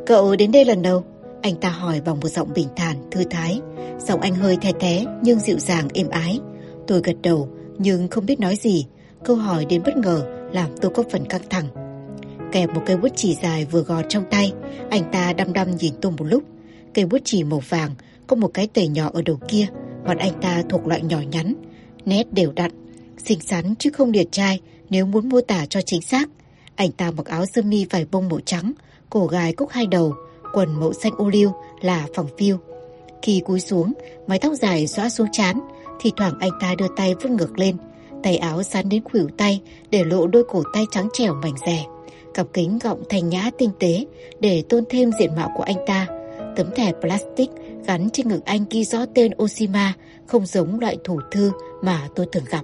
[0.05, 1.03] Cậu đến đây lần đầu?
[1.41, 3.61] Anh ta hỏi bằng một giọng bình thản, thư thái.
[4.07, 6.39] Giọng anh hơi the té nhưng dịu dàng êm ái.
[6.87, 8.85] Tôi gật đầu nhưng không biết nói gì.
[9.25, 11.67] Câu hỏi đến bất ngờ làm tôi có phần căng thẳng.
[12.51, 14.53] Kẹp một cây bút chỉ dài vừa gọt trong tay,
[14.89, 16.43] anh ta đăm đăm nhìn tôi một lúc.
[16.93, 17.91] Cây bút chỉ màu vàng,
[18.27, 19.67] có một cái tẩy nhỏ ở đầu kia,
[20.05, 21.53] mặt anh ta thuộc loại nhỏ nhắn,
[22.05, 22.71] nét đều đặn,
[23.17, 24.59] xinh xắn chứ không điển trai
[24.89, 26.29] nếu muốn mô tả cho chính xác.
[26.75, 28.73] Anh ta mặc áo sơ mi vải bông màu trắng,
[29.09, 30.13] cổ gài cúc hai đầu,
[30.53, 32.57] quần màu xanh ô liu là phẳng phiu.
[33.21, 33.93] Khi cúi xuống,
[34.27, 35.59] mái tóc dài xõa xuống chán,
[35.99, 37.77] thì thoảng anh ta đưa tay vuốt ngược lên,
[38.25, 41.85] tay áo sắn đến khuỷu tay để lộ đôi cổ tay trắng trẻo mảnh rẻ.
[42.33, 44.05] Cặp kính gọng thanh nhã tinh tế
[44.39, 46.07] để tôn thêm diện mạo của anh ta.
[46.55, 47.49] Tấm thẻ plastic
[47.87, 49.93] gắn trên ngực anh ghi rõ tên Oshima,
[50.25, 52.61] không giống loại thủ thư mà tôi thường gặp.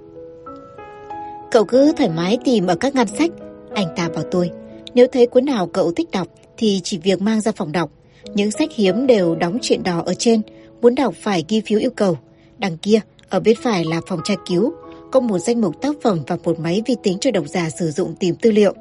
[1.50, 3.30] Cậu cứ thoải mái tìm ở các ngăn sách,
[3.74, 4.50] anh ta bảo tôi.
[4.94, 7.90] Nếu thấy cuốn nào cậu thích đọc thì chỉ việc mang ra phòng đọc.
[8.34, 10.42] Những sách hiếm đều đóng chuyện đỏ ở trên,
[10.80, 12.18] muốn đọc phải ghi phiếu yêu cầu.
[12.58, 14.72] Đằng kia, ở bên phải là phòng tra cứu,
[15.12, 17.90] có một danh mục tác phẩm và một máy vi tính cho độc giả sử
[17.90, 18.74] dụng tìm tư liệu.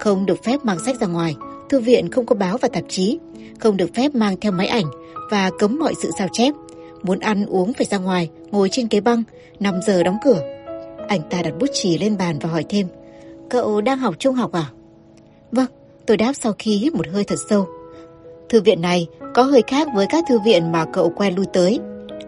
[0.00, 1.34] Không được phép mang sách ra ngoài,
[1.68, 3.18] thư viện không có báo và tạp chí,
[3.60, 4.84] không được phép mang theo máy ảnh
[5.30, 6.54] và cấm mọi sự sao chép.
[7.02, 9.22] Muốn ăn uống phải ra ngoài, ngồi trên ghế băng,
[9.60, 10.40] 5 giờ đóng cửa.
[11.08, 12.86] Anh ta đặt bút chì lên bàn và hỏi thêm,
[13.50, 14.66] cậu đang học trung học à?
[15.52, 15.66] Vâng,
[16.06, 17.66] tôi đáp sau khi hít một hơi thật sâu.
[18.48, 21.78] Thư viện này có hơi khác với các thư viện mà cậu quen lui tới.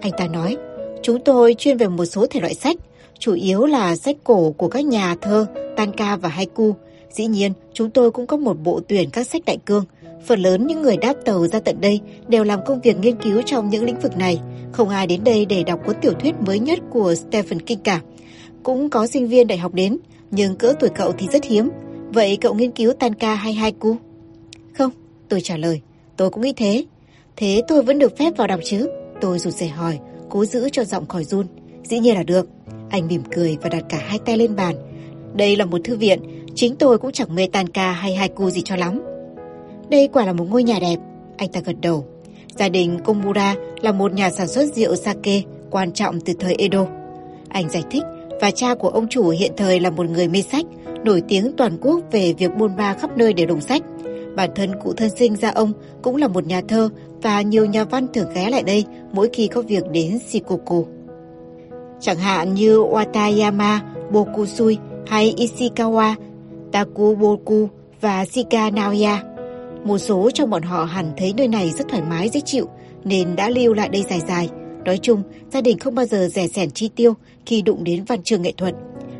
[0.01, 0.57] Anh ta nói,
[1.03, 2.77] chúng tôi chuyên về một số thể loại sách,
[3.21, 6.75] chủ yếu là sách cổ của các nhà thơ, tanka và haiku.
[7.11, 9.85] Dĩ nhiên, chúng tôi cũng có một bộ tuyển các sách đại cương.
[10.27, 13.43] Phần lớn những người đáp tàu ra tận đây đều làm công việc nghiên cứu
[13.43, 14.41] trong những lĩnh vực này.
[14.73, 18.01] Không ai đến đây để đọc cuốn tiểu thuyết mới nhất của Stephen King cả.
[18.63, 19.99] Cũng có sinh viên đại học đến,
[20.31, 21.71] nhưng cỡ tuổi cậu thì rất hiếm.
[22.13, 23.97] Vậy cậu nghiên cứu tanka hay haiku?
[24.79, 24.91] Không,
[25.29, 25.81] tôi trả lời.
[26.17, 26.85] Tôi cũng nghĩ thế.
[27.37, 28.91] Thế tôi vẫn được phép vào đọc chứ?
[29.21, 31.47] Tôi rụt rè hỏi, cố giữ cho giọng khỏi run.
[31.85, 32.49] Dĩ nhiên là được.
[32.90, 34.74] Anh mỉm cười và đặt cả hai tay lên bàn.
[35.35, 36.20] Đây là một thư viện,
[36.55, 39.03] chính tôi cũng chẳng mê tan ca hay haiku gì cho lắm.
[39.90, 40.96] Đây quả là một ngôi nhà đẹp.
[41.37, 42.07] Anh ta gật đầu.
[42.57, 46.87] Gia đình Komura là một nhà sản xuất rượu sake quan trọng từ thời Edo.
[47.48, 48.03] Anh giải thích
[48.40, 50.64] và cha của ông chủ hiện thời là một người mê sách,
[51.05, 53.83] nổi tiếng toàn quốc về việc buôn ba khắp nơi để đồng sách.
[54.37, 55.72] Bản thân cụ thân sinh ra ông
[56.03, 56.88] cũng là một nhà thơ
[57.22, 60.87] và nhiều nhà văn thường ghé lại đây mỗi khi có việc đến Shikoku.
[62.01, 63.79] Chẳng hạn như Watayama
[64.11, 66.15] Bokusui hay Ishikawa
[66.73, 67.69] Takuboku
[68.01, 69.23] và Shikanaoya.
[69.85, 72.67] Một số trong bọn họ hẳn thấy nơi này rất thoải mái dễ chịu
[73.05, 74.49] nên đã lưu lại đây dài dài.
[74.85, 77.15] Nói chung, gia đình không bao giờ rẻ sẻn chi tiêu
[77.47, 78.75] khi đụng đến văn trường nghệ thuật.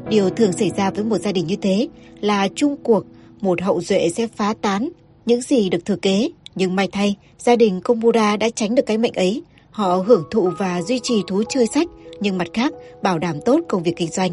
[0.09, 1.89] Điều thường xảy ra với một gia đình như thế
[2.21, 3.05] là chung cuộc,
[3.41, 4.89] một hậu duệ sẽ phá tán
[5.27, 6.31] những gì được thừa kế.
[6.55, 9.43] Nhưng may thay, gia đình Komura đã tránh được cái mệnh ấy.
[9.71, 11.89] Họ hưởng thụ và duy trì thú chơi sách,
[12.21, 14.31] nhưng mặt khác bảo đảm tốt công việc kinh doanh.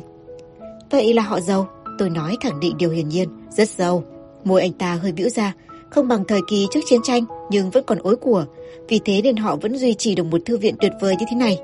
[0.91, 4.04] Vậy là họ giàu, tôi nói khẳng định điều hiển nhiên, rất giàu.
[4.43, 5.54] Môi anh ta hơi bĩu ra,
[5.89, 8.45] không bằng thời kỳ trước chiến tranh nhưng vẫn còn ối của.
[8.88, 11.36] Vì thế nên họ vẫn duy trì được một thư viện tuyệt vời như thế
[11.36, 11.60] này.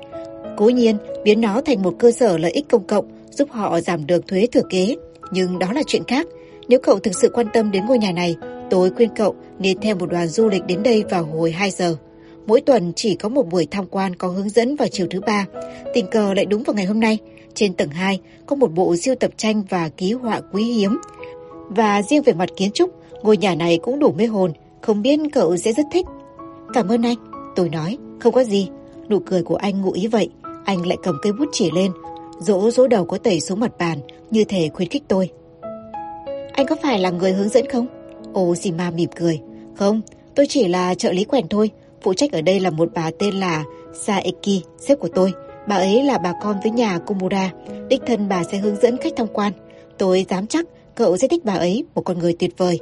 [0.56, 4.06] Cố nhiên, biến nó thành một cơ sở lợi ích công cộng giúp họ giảm
[4.06, 4.96] được thuế thừa kế.
[5.32, 6.26] Nhưng đó là chuyện khác.
[6.68, 8.36] Nếu cậu thực sự quan tâm đến ngôi nhà này,
[8.70, 11.96] tôi khuyên cậu nên theo một đoàn du lịch đến đây vào hồi 2 giờ.
[12.46, 15.46] Mỗi tuần chỉ có một buổi tham quan có hướng dẫn vào chiều thứ ba.
[15.94, 17.18] Tình cờ lại đúng vào ngày hôm nay.
[17.54, 20.98] Trên tầng 2 có một bộ siêu tập tranh và ký họa quý hiếm.
[21.68, 22.90] Và riêng về mặt kiến trúc,
[23.22, 24.52] ngôi nhà này cũng đủ mê hồn.
[24.80, 26.06] Không biết cậu sẽ rất thích.
[26.74, 27.16] Cảm ơn anh.
[27.56, 28.68] Tôi nói, không có gì.
[29.08, 30.30] Nụ cười của anh ngụ ý vậy.
[30.64, 31.92] Anh lại cầm cây bút chỉ lên,
[32.40, 33.98] dỗ dỗ đầu có tẩy xuống mặt bàn,
[34.30, 35.30] như thể khuyến khích tôi.
[36.52, 37.86] Anh có phải là người hướng dẫn không?
[38.38, 39.40] Oshima mỉm cười.
[39.74, 40.00] Không,
[40.34, 41.70] tôi chỉ là trợ lý quèn thôi.
[42.04, 45.32] Phụ trách ở đây là một bà tên là Saeki, sếp của tôi.
[45.68, 47.50] Bà ấy là bà con với nhà Komura.
[47.88, 49.52] Đích thân bà sẽ hướng dẫn khách tham quan.
[49.98, 52.80] Tôi dám chắc cậu sẽ thích bà ấy, một con người tuyệt vời.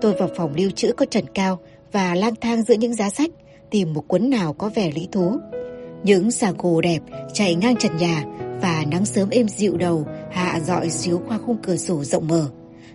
[0.00, 1.58] Tôi vào phòng lưu trữ có trần cao
[1.92, 3.30] và lang thang giữa những giá sách,
[3.70, 5.36] tìm một cuốn nào có vẻ lý thú.
[6.02, 7.00] Những xà gồ đẹp
[7.32, 8.24] chạy ngang trần nhà
[8.62, 12.46] và nắng sớm êm dịu đầu hạ dọi xíu qua khung cửa sổ rộng mở.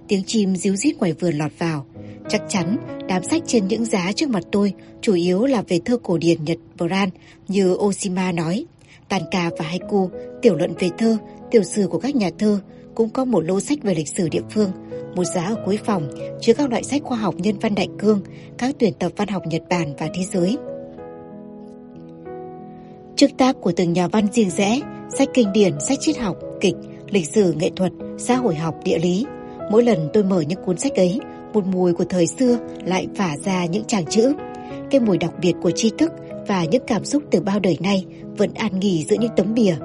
[0.08, 1.86] Tiếng chim ríu rít ngoài vườn lọt vào.
[2.30, 5.98] Chắc chắn đám sách trên những giá trước mặt tôi chủ yếu là về thơ
[6.04, 7.10] cổ điển Nhật Bran
[7.48, 8.66] như Oshima nói.
[9.10, 10.10] Tanka và haiku,
[10.42, 11.18] tiểu luận về thơ,
[11.52, 12.60] tiểu sử của các nhà thơ
[12.96, 14.72] cũng có một lô sách về lịch sử địa phương.
[15.16, 16.10] Một giá ở cuối phòng
[16.42, 18.22] chứa các loại sách khoa học nhân văn đại cương,
[18.58, 20.58] các tuyển tập văn học Nhật Bản và thế giới.
[23.16, 24.80] Trước tác của từng nhà văn riêng rẽ,
[25.18, 26.76] sách kinh điển, sách triết học, kịch,
[27.10, 29.26] lịch sử, nghệ thuật, xã hội học, địa lý.
[29.72, 31.20] Mỗi lần tôi mở những cuốn sách ấy,
[31.54, 34.34] một mùi của thời xưa lại phả ra những tràng chữ.
[34.92, 36.12] Cái mùi đặc biệt của tri thức
[36.48, 38.06] và những cảm xúc từ bao đời nay
[38.38, 39.76] vẫn an nghỉ giữa những tấm bìa.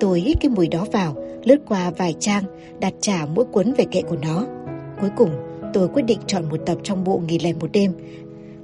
[0.00, 2.44] Tôi hít cái mùi đó vào, lướt qua vài trang,
[2.80, 4.46] đặt trả mỗi cuốn về kệ của nó.
[5.00, 5.30] Cuối cùng,
[5.72, 7.92] tôi quyết định chọn một tập trong bộ nghỉ lẻ một đêm.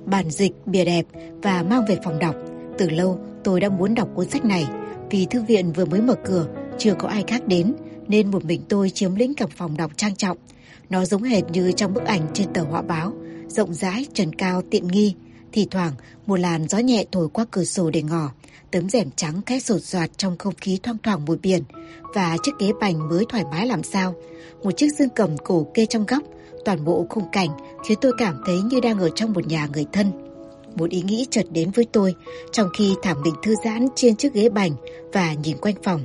[0.04, 1.06] Bản dịch, bìa đẹp
[1.42, 2.34] và mang về phòng đọc.
[2.78, 4.66] Từ lâu, tôi đã muốn đọc cuốn sách này.
[5.10, 6.46] Vì thư viện vừa mới mở cửa,
[6.78, 7.72] chưa có ai khác đến,
[8.08, 10.38] nên một mình tôi chiếm lĩnh cả phòng đọc trang trọng.
[10.90, 13.12] Nó giống hệt như trong bức ảnh trên tờ họa báo,
[13.48, 15.14] rộng rãi, trần cao, tiện nghi.
[15.52, 15.92] Thì thoảng,
[16.26, 18.30] một làn gió nhẹ thổi qua cửa sổ để ngỏ,
[18.70, 21.62] tấm rèm trắng khẽ sột soạt trong không khí thoang thoảng mùi biển
[22.14, 24.14] và chiếc ghế bành mới thoải mái làm sao.
[24.62, 26.22] Một chiếc dương cầm cổ kê trong góc,
[26.64, 27.48] toàn bộ khung cảnh
[27.84, 30.12] khiến tôi cảm thấy như đang ở trong một nhà người thân.
[30.76, 32.14] Một ý nghĩ chợt đến với tôi
[32.52, 34.72] trong khi thảm mình thư giãn trên chiếc ghế bành
[35.12, 36.00] và nhìn quanh phòng.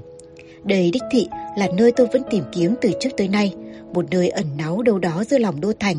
[0.64, 3.56] Đây đích thị là nơi tôi vẫn tìm kiếm từ trước tới nay,
[3.94, 5.98] một nơi ẩn náu đâu đó giữa lòng đô thành.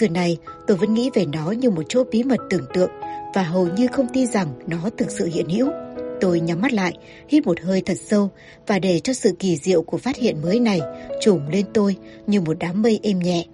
[0.00, 2.90] Xưa này tôi vẫn nghĩ về nó như một chỗ bí mật tưởng tượng
[3.34, 5.68] và hầu như không tin rằng nó thực sự hiện hữu.
[6.20, 8.30] Tôi nhắm mắt lại, hít một hơi thật sâu
[8.66, 10.80] và để cho sự kỳ diệu của phát hiện mới này
[11.20, 13.44] trùm lên tôi như một đám mây êm nhẹ.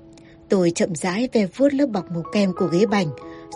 [0.49, 3.07] Tôi chậm rãi ve vuốt lớp bọc màu kem của ghế bành,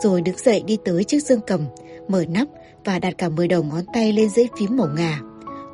[0.02, 1.60] rồi đứng dậy đi tới chiếc dương cầm,
[2.08, 2.48] mở nắp
[2.84, 5.20] và đặt cả mười đầu ngón tay lên dãy phím màu ngà.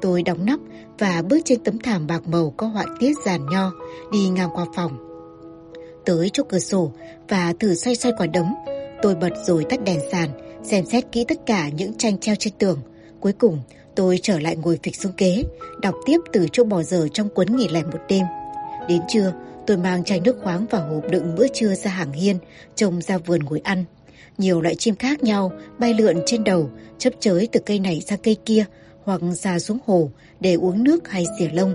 [0.00, 0.60] Tôi đóng nắp
[0.98, 3.72] và bước trên tấm thảm bạc màu có họa tiết giàn nho,
[4.12, 4.98] đi ngang qua phòng.
[6.04, 6.92] Tới chỗ cửa sổ
[7.28, 8.54] và thử xoay xoay quả đấm,
[9.02, 10.30] tôi bật rồi tắt đèn sàn,
[10.62, 12.80] xem xét kỹ tất cả những tranh treo trên tường.
[13.20, 13.60] Cuối cùng,
[13.96, 15.42] tôi trở lại ngồi phịch xuống kế,
[15.82, 18.26] đọc tiếp từ chỗ bỏ giờ trong cuốn nghỉ lẻ một đêm.
[18.88, 19.32] Đến trưa,
[19.66, 22.38] tôi mang chai nước khoáng và hộp đựng bữa trưa ra hàng hiên,
[22.74, 23.84] trông ra vườn ngồi ăn.
[24.38, 28.18] Nhiều loại chim khác nhau bay lượn trên đầu, chấp chới từ cây này sang
[28.22, 28.64] cây kia
[29.08, 31.74] hoặc ra xuống hồ để uống nước hay xỉa lông.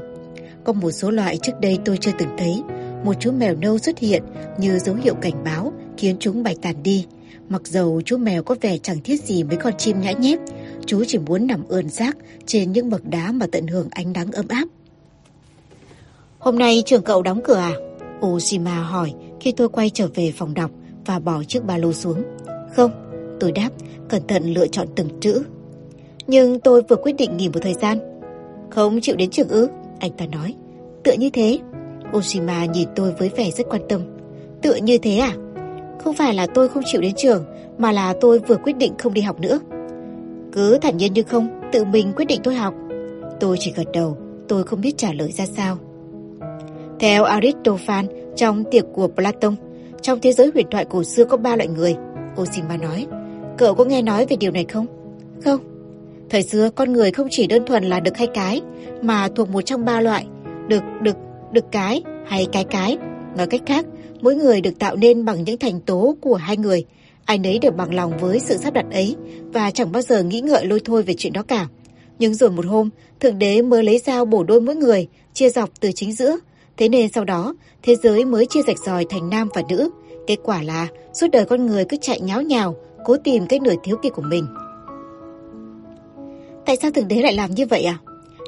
[0.64, 2.62] Có một số loại trước đây tôi chưa từng thấy.
[3.04, 4.24] Một chú mèo nâu xuất hiện
[4.58, 7.06] như dấu hiệu cảnh báo khiến chúng bạch tàn đi.
[7.50, 10.40] Mặc dầu chú mèo có vẻ chẳng thiết gì mấy con chim nhã nhép,
[10.86, 14.32] chú chỉ muốn nằm ươn rác trên những bậc đá mà tận hưởng ánh nắng
[14.32, 14.66] ấm áp.
[16.40, 17.74] Hôm nay trường cậu đóng cửa à?
[18.26, 20.72] Oshima hỏi khi tôi quay trở về phòng đọc
[21.06, 22.24] và bỏ chiếc ba lô xuống.
[22.76, 22.92] Không,
[23.40, 23.70] tôi đáp,
[24.10, 25.44] cẩn thận lựa chọn từng chữ.
[26.28, 28.00] Nhưng tôi vừa quyết định nghỉ một thời gian.
[28.70, 29.68] Không chịu đến trường ư?
[30.00, 30.56] Anh ta nói.
[31.04, 31.60] Tựa như thế.
[32.18, 34.02] Oshima nhìn tôi với vẻ rất quan tâm.
[34.62, 35.34] Tựa như thế à?
[36.04, 37.46] Không phải là tôi không chịu đến trường,
[37.78, 39.60] mà là tôi vừa quyết định không đi học nữa.
[40.52, 42.74] Cứ thản nhiên như không, tự mình quyết định tôi học.
[43.40, 45.78] Tôi chỉ gật đầu, tôi không biết trả lời ra sao.
[47.00, 49.52] Theo Aristophanes, trong tiệc của Plato,
[50.02, 51.96] trong thế giới huyền thoại cổ xưa có ba loại người.
[52.42, 53.08] Oshima nói,
[53.58, 54.86] cậu có nghe nói về điều này không?
[55.44, 55.73] Không.
[56.30, 58.62] Thời xưa con người không chỉ đơn thuần là đực hay cái,
[59.02, 60.26] mà thuộc một trong ba loại,
[60.68, 61.16] đực, đực,
[61.52, 62.98] đực cái hay cái cái.
[63.38, 63.86] Nói cách khác,
[64.22, 66.86] mỗi người được tạo nên bằng những thành tố của hai người.
[67.26, 69.16] Ai nấy đều bằng lòng với sự sắp đặt ấy
[69.54, 71.68] và chẳng bao giờ nghĩ ngợi lôi thôi về chuyện đó cả.
[72.20, 75.70] Nhưng rồi một hôm, Thượng Đế mới lấy dao bổ đôi mỗi người, chia dọc
[75.80, 76.38] từ chính giữa.
[76.78, 79.90] Thế nên sau đó, thế giới mới chia rạch ròi thành nam và nữ.
[80.28, 83.74] Kết quả là suốt đời con người cứ chạy nháo nhào, cố tìm cái nửa
[83.84, 84.46] thiếu kia của mình.
[86.66, 87.98] Tại sao Thượng Đế lại làm như vậy à?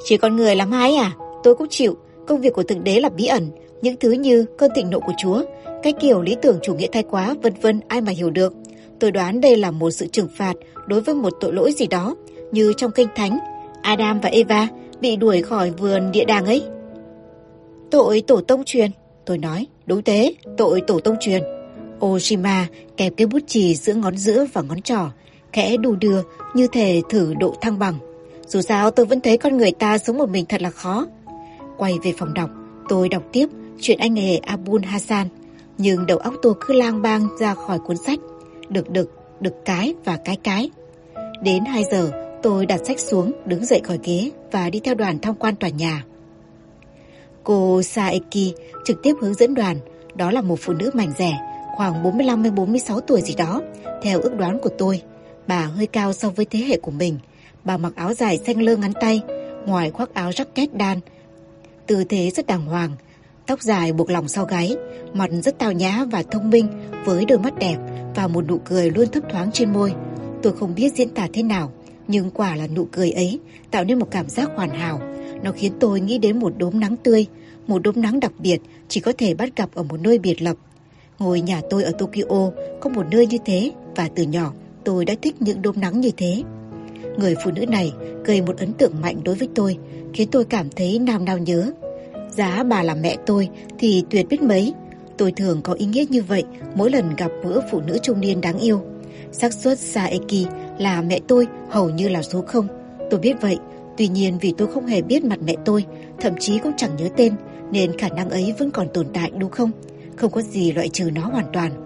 [0.05, 1.11] Chỉ con người làm ai à?
[1.43, 1.97] Tôi cũng chịu.
[2.27, 3.49] Công việc của Thượng Đế là bí ẩn.
[3.81, 5.41] Những thứ như cơn thịnh nộ của Chúa,
[5.83, 8.53] cái kiểu lý tưởng chủ nghĩa thái quá, vân vân ai mà hiểu được.
[8.99, 10.53] Tôi đoán đây là một sự trừng phạt
[10.87, 12.15] đối với một tội lỗi gì đó,
[12.51, 13.39] như trong kinh thánh,
[13.81, 14.67] Adam và Eva
[15.01, 16.63] bị đuổi khỏi vườn địa đàng ấy.
[17.91, 18.91] Tội tổ tông truyền,
[19.25, 21.43] tôi nói, đúng thế, tội tổ tông truyền.
[22.05, 25.11] Oshima kẹp cái bút chì giữa ngón giữa và ngón trỏ,
[25.55, 26.21] khẽ đu đưa
[26.53, 27.95] như thể thử độ thăng bằng.
[28.47, 31.05] Dù sao tôi vẫn thấy con người ta sống một mình thật là khó.
[31.77, 32.49] Quay về phòng đọc,
[32.89, 33.47] tôi đọc tiếp
[33.81, 35.27] chuyện anh hề Abul Hassan,
[35.77, 38.19] nhưng đầu óc tôi cứ lang bang ra khỏi cuốn sách,
[38.69, 40.69] được đực, đực cái và cái cái.
[41.43, 45.19] Đến 2 giờ, tôi đặt sách xuống, đứng dậy khỏi ghế và đi theo đoàn
[45.21, 46.03] tham quan tòa nhà.
[47.43, 48.53] Cô Saeki
[48.85, 49.77] trực tiếp hướng dẫn đoàn,
[50.15, 51.37] đó là một phụ nữ mảnh rẻ,
[51.77, 53.61] khoảng 45-46 tuổi gì đó,
[54.01, 55.01] theo ước đoán của tôi.
[55.47, 57.17] Bà hơi cao so với thế hệ của mình.
[57.63, 59.21] Bà mặc áo dài xanh lơ ngắn tay,
[59.65, 60.99] ngoài khoác áo jacket đan.
[61.87, 62.91] Tư thế rất đàng hoàng,
[63.47, 64.75] tóc dài buộc lòng sau gáy,
[65.13, 66.67] mặt rất tao nhã và thông minh
[67.05, 67.77] với đôi mắt đẹp
[68.15, 69.93] và một nụ cười luôn thấp thoáng trên môi.
[70.41, 71.71] Tôi không biết diễn tả thế nào,
[72.07, 73.39] nhưng quả là nụ cười ấy
[73.71, 75.01] tạo nên một cảm giác hoàn hảo.
[75.43, 77.25] Nó khiến tôi nghĩ đến một đốm nắng tươi,
[77.67, 80.57] một đốm nắng đặc biệt chỉ có thể bắt gặp ở một nơi biệt lập.
[81.19, 84.53] Ngôi nhà tôi ở Tokyo có một nơi như thế và từ nhỏ
[84.85, 86.43] tôi đã thích những đốm nắng như thế.
[87.17, 87.93] Người phụ nữ này
[88.23, 89.77] gây một ấn tượng mạnh đối với tôi,
[90.13, 91.71] khiến tôi cảm thấy nào nao nhớ.
[92.31, 94.73] Giá bà là mẹ tôi thì tuyệt biết mấy.
[95.17, 96.43] Tôi thường có ý nghĩa như vậy
[96.75, 98.81] mỗi lần gặp bữa phụ nữ trung niên đáng yêu.
[99.31, 100.47] xác suất Saeki
[100.79, 102.67] là mẹ tôi hầu như là số không.
[103.09, 103.57] Tôi biết vậy,
[103.97, 105.85] tuy nhiên vì tôi không hề biết mặt mẹ tôi,
[106.19, 107.33] thậm chí cũng chẳng nhớ tên,
[107.71, 109.71] nên khả năng ấy vẫn còn tồn tại đúng không?
[110.15, 111.84] Không có gì loại trừ nó hoàn toàn.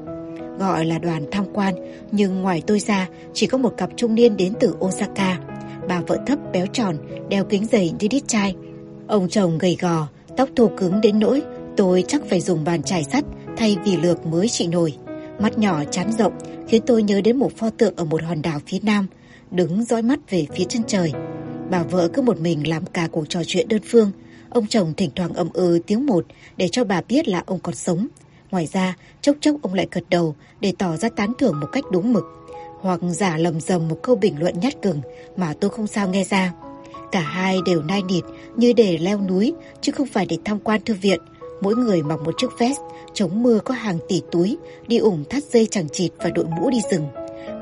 [0.59, 1.75] Gọi là đoàn tham quan,
[2.11, 5.39] nhưng ngoài tôi ra chỉ có một cặp trung niên đến từ Osaka.
[5.87, 6.97] Bà vợ thấp béo tròn,
[7.29, 8.55] đeo kính dày như đít chai.
[9.07, 11.41] Ông chồng gầy gò, tóc thô cứng đến nỗi
[11.77, 13.23] tôi chắc phải dùng bàn chải sắt
[13.57, 14.93] thay vì lược mới trị nổi.
[15.39, 16.33] Mắt nhỏ chán rộng
[16.67, 19.07] khiến tôi nhớ đến một pho tượng ở một hòn đảo phía nam,
[19.51, 21.11] đứng dõi mắt về phía chân trời.
[21.69, 24.11] Bà vợ cứ một mình làm cả cuộc trò chuyện đơn phương.
[24.49, 26.25] Ông chồng thỉnh thoảng ậm ừ tiếng một
[26.57, 28.07] để cho bà biết là ông còn sống.
[28.51, 31.83] Ngoài ra, chốc chốc ông lại gật đầu để tỏ ra tán thưởng một cách
[31.91, 32.23] đúng mực.
[32.81, 35.01] Hoặc giả lầm rầm một câu bình luận nhát gừng
[35.37, 36.53] mà tôi không sao nghe ra.
[37.11, 38.23] Cả hai đều nai nịt
[38.55, 41.19] như để leo núi chứ không phải để tham quan thư viện.
[41.61, 42.79] Mỗi người mặc một chiếc vest,
[43.13, 44.57] chống mưa có hàng tỷ túi,
[44.87, 47.07] đi ủng thắt dây chẳng chịt và đội mũ đi rừng.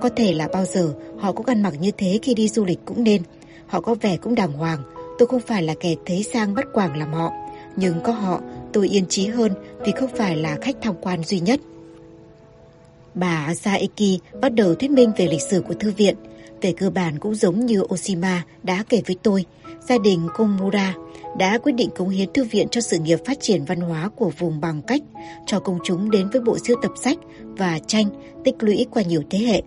[0.02, 2.80] Có thể là bao giờ họ cũng ăn mặc như thế khi đi du lịch
[2.86, 3.22] cũng nên.
[3.68, 4.80] Họ có vẻ cũng đàng hoàng,
[5.20, 7.32] tôi không phải là kẻ thấy sang bắt quảng làm họ.
[7.76, 8.42] Nhưng có họ,
[8.74, 9.52] tôi yên trí hơn
[9.86, 11.60] vì không phải là khách tham quan duy nhất.
[13.14, 16.16] Bà Saeki bắt đầu thuyết minh về lịch sử của thư viện.
[16.62, 19.46] Về cơ bản cũng giống như Oshima đã kể với tôi,
[19.90, 20.96] gia đình Komura
[21.38, 24.32] đã quyết định cống hiến thư viện cho sự nghiệp phát triển văn hóa của
[24.38, 25.02] vùng bằng cách
[25.46, 28.10] cho công chúng đến với bộ siêu tập sách và tranh
[28.44, 29.62] tích lũy qua nhiều thế hệ.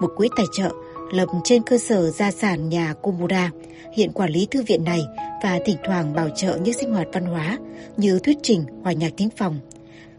[0.00, 0.70] Một quỹ tài trợ
[1.12, 3.50] lập trên cơ sở gia sản nhà Komura
[3.96, 5.00] hiện quản lý thư viện này
[5.42, 7.58] và thỉnh thoảng bảo trợ những sinh hoạt văn hóa
[7.96, 9.60] như thuyết trình, hòa nhạc thính phòng.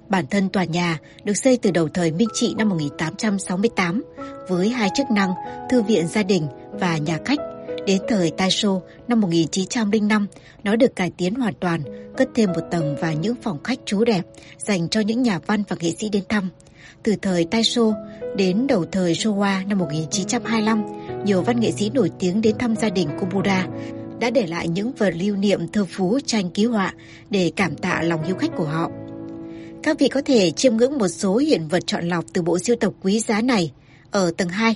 [0.09, 4.03] Bản thân tòa nhà được xây từ đầu thời Minh Trị năm 1868
[4.49, 5.33] với hai chức năng
[5.69, 7.39] thư viện gia đình và nhà khách.
[7.85, 10.27] Đến thời Taisho năm 1905,
[10.63, 11.81] nó được cải tiến hoàn toàn,
[12.17, 14.21] cất thêm một tầng và những phòng khách trú đẹp
[14.57, 16.49] dành cho những nhà văn và nghệ sĩ đến thăm.
[17.03, 17.93] Từ thời Taisho
[18.35, 20.83] đến đầu thời Showa năm 1925,
[21.25, 23.67] nhiều văn nghệ sĩ nổi tiếng đến thăm gia đình Kubura
[24.21, 26.93] đã để lại những vật lưu niệm thơ phú tranh ký họa
[27.29, 28.91] để cảm tạ lòng hiếu khách của họ.
[29.83, 32.75] Các vị có thể chiêm ngưỡng một số hiện vật chọn lọc từ bộ siêu
[32.79, 33.71] tập quý giá này
[34.11, 34.75] ở tầng 2.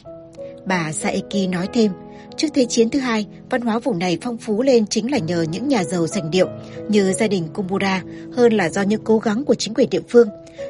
[0.65, 1.91] Bà Saeki nói thêm,
[2.37, 5.45] trước Thế chiến thứ hai, văn hóa vùng này phong phú lên chính là nhờ
[5.51, 6.47] những nhà giàu sành điệu
[6.89, 10.29] như gia đình Kumbura hơn là do những cố gắng của chính quyền địa phương.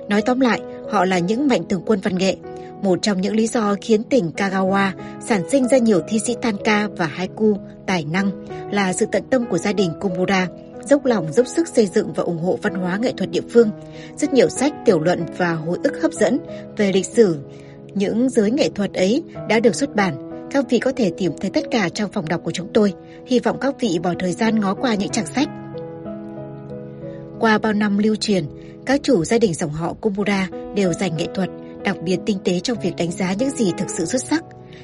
[0.09, 0.61] Nói tóm lại,
[0.91, 2.35] họ là những mạnh thường quân văn nghệ.
[2.81, 4.91] Một trong những lý do khiến tỉnh Kagawa
[5.27, 7.57] sản sinh ra nhiều thi sĩ tanka và haiku
[7.87, 10.47] tài năng là sự tận tâm của gia đình Komura,
[10.89, 13.69] dốc lòng dốc sức xây dựng và ủng hộ văn hóa nghệ thuật địa phương.
[14.17, 16.39] Rất nhiều sách, tiểu luận và hồi ức hấp dẫn
[16.77, 17.37] về lịch sử.
[17.93, 20.15] Những giới nghệ thuật ấy đã được xuất bản.
[20.51, 22.93] Các vị có thể tìm thấy tất cả trong phòng đọc của chúng tôi.
[23.27, 25.47] Hy vọng các vị bỏ thời gian ngó qua những trang sách.
[27.39, 28.45] Qua bao năm lưu truyền,
[28.85, 31.49] các chủ gia đình dòng họ Kumura đều dành nghệ thuật,
[31.85, 34.43] đặc biệt tinh tế trong việc đánh giá những gì thực sự xuất sắc.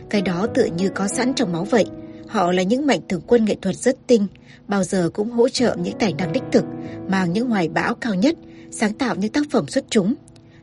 [0.10, 1.86] Cái đó tựa như có sẵn trong máu vậy.
[2.28, 4.28] Họ là những mạnh thường quân nghệ thuật rất tinh,
[4.68, 6.66] bao giờ cũng hỗ trợ những tài năng đích thực,
[7.10, 8.36] mang những hoài bão cao nhất,
[8.72, 10.14] sáng tạo những tác phẩm xuất chúng.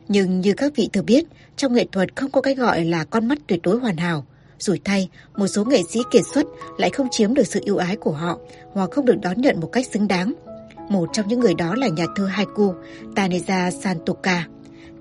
[0.07, 1.25] Nhưng như các vị thừa biết,
[1.55, 4.25] trong nghệ thuật không có cái gọi là con mắt tuyệt đối hoàn hảo.
[4.59, 6.45] Rủi thay, một số nghệ sĩ kiệt xuất
[6.77, 8.39] lại không chiếm được sự yêu ái của họ
[8.73, 10.33] hoặc không được đón nhận một cách xứng đáng.
[10.89, 12.73] Một trong những người đó là nhà thơ haiku
[13.15, 14.47] taneja Santoka.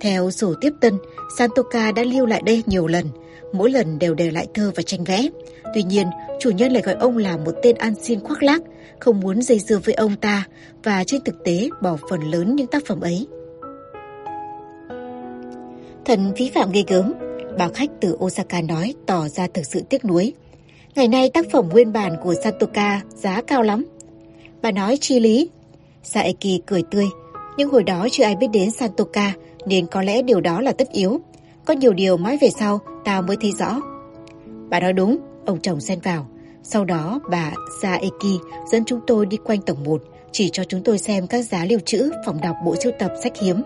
[0.00, 0.98] Theo sổ tiếp tân,
[1.36, 3.06] Santoka đã lưu lại đây nhiều lần,
[3.52, 5.28] mỗi lần đều để lại thơ và tranh vẽ.
[5.74, 6.06] Tuy nhiên,
[6.40, 8.62] chủ nhân lại gọi ông là một tên ăn xin khoác lác,
[9.00, 10.46] không muốn dây dưa với ông ta
[10.84, 13.26] và trên thực tế bỏ phần lớn những tác phẩm ấy.
[16.04, 17.14] Thần phí phạm ghê gớm,
[17.58, 20.32] báo khách từ Osaka nói tỏ ra thực sự tiếc nuối.
[20.94, 23.84] Ngày nay tác phẩm nguyên bản của Santoka giá cao lắm.
[24.62, 25.48] Bà nói chi lý.
[26.02, 27.06] Saeki cười tươi,
[27.56, 29.34] nhưng hồi đó chưa ai biết đến Santoka
[29.68, 31.20] nên có lẽ điều đó là tất yếu.
[31.64, 33.80] Có nhiều điều mãi về sau tao mới thấy rõ.
[34.70, 36.26] Bà nói đúng, ông chồng xen vào.
[36.62, 37.52] Sau đó bà
[37.82, 38.40] Saeki
[38.72, 40.02] dẫn chúng tôi đi quanh tầng 1,
[40.32, 43.32] chỉ cho chúng tôi xem các giá lưu trữ phòng đọc bộ sưu tập sách
[43.40, 43.62] hiếm.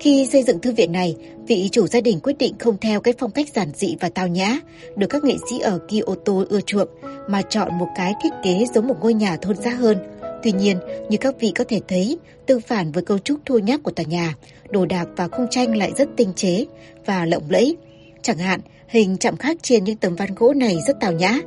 [0.00, 3.14] Khi xây dựng thư viện này, vị chủ gia đình quyết định không theo cái
[3.18, 4.58] phong cách giản dị và tao nhã
[4.96, 6.88] được các nghệ sĩ ở Kyoto ưa chuộng,
[7.28, 9.98] mà chọn một cái thiết kế giống một ngôi nhà thôn xã hơn.
[10.42, 10.76] Tuy nhiên,
[11.08, 14.04] như các vị có thể thấy, tương phản với cấu trúc thô nhác của tòa
[14.08, 14.34] nhà,
[14.70, 16.66] đồ đạc và khung tranh lại rất tinh chế
[17.06, 17.76] và lộng lẫy.
[18.22, 21.38] Chẳng hạn, hình chạm khắc trên những tấm ván gỗ này rất tào nhã.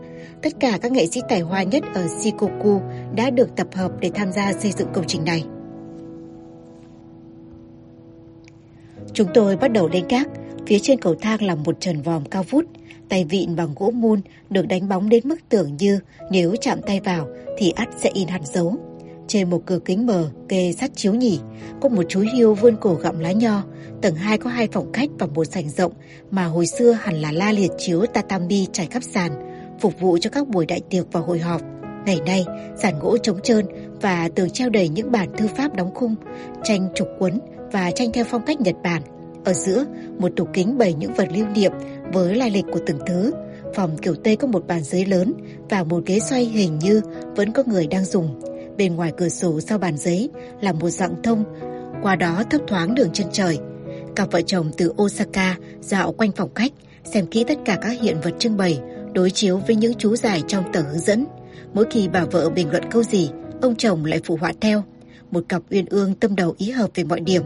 [0.41, 2.81] Tất cả các nghệ sĩ tài hoa nhất ở Shikoku
[3.15, 5.43] đã được tập hợp để tham gia xây dựng công trình này.
[9.13, 10.27] Chúng tôi bắt đầu lên gác,
[10.67, 12.65] phía trên cầu thang là một trần vòm cao vút,
[13.09, 15.99] tay vịn bằng gỗ mun được đánh bóng đến mức tưởng như
[16.31, 18.75] nếu chạm tay vào thì ắt sẽ in hẳn dấu.
[19.27, 21.39] Trên một cửa kính mờ kê sắt chiếu nhỉ,
[21.81, 23.63] có một chú hiêu vươn cổ gặm lá nho.
[24.01, 25.93] Tầng 2 có hai phòng khách và một sảnh rộng
[26.31, 29.31] mà hồi xưa hẳn là la liệt chiếu tatami trải khắp sàn,
[29.79, 31.61] phục vụ cho các buổi đại tiệc và hội họp.
[32.05, 32.45] Ngày nay,
[32.77, 33.65] sàn gỗ trống trơn
[34.01, 36.15] và tường treo đầy những bản thư pháp đóng khung,
[36.63, 37.39] tranh trục quấn
[37.71, 39.01] và tranh theo phong cách Nhật Bản.
[39.45, 39.85] Ở giữa,
[40.19, 41.71] một tủ kính bày những vật lưu niệm
[42.13, 43.33] với lai lịch của từng thứ.
[43.75, 45.33] Phòng kiểu Tây có một bàn giấy lớn
[45.69, 47.01] và một ghế xoay hình như
[47.35, 48.39] vẫn có người đang dùng.
[48.77, 50.29] Bên ngoài cửa sổ sau bàn giấy
[50.61, 51.43] là một dạng thông,
[52.01, 53.59] qua đó thấp thoáng đường chân trời.
[54.15, 56.71] Cặp vợ chồng từ Osaka dạo quanh phòng khách,
[57.03, 58.79] xem kỹ tất cả các hiện vật trưng bày,
[59.13, 61.25] đối chiếu với những chú giải trong tờ hướng dẫn.
[61.73, 63.29] Mỗi khi bà vợ bình luận câu gì,
[63.61, 64.83] ông chồng lại phụ họa theo.
[65.31, 67.43] Một cặp uyên ương tâm đầu ý hợp về mọi điểm.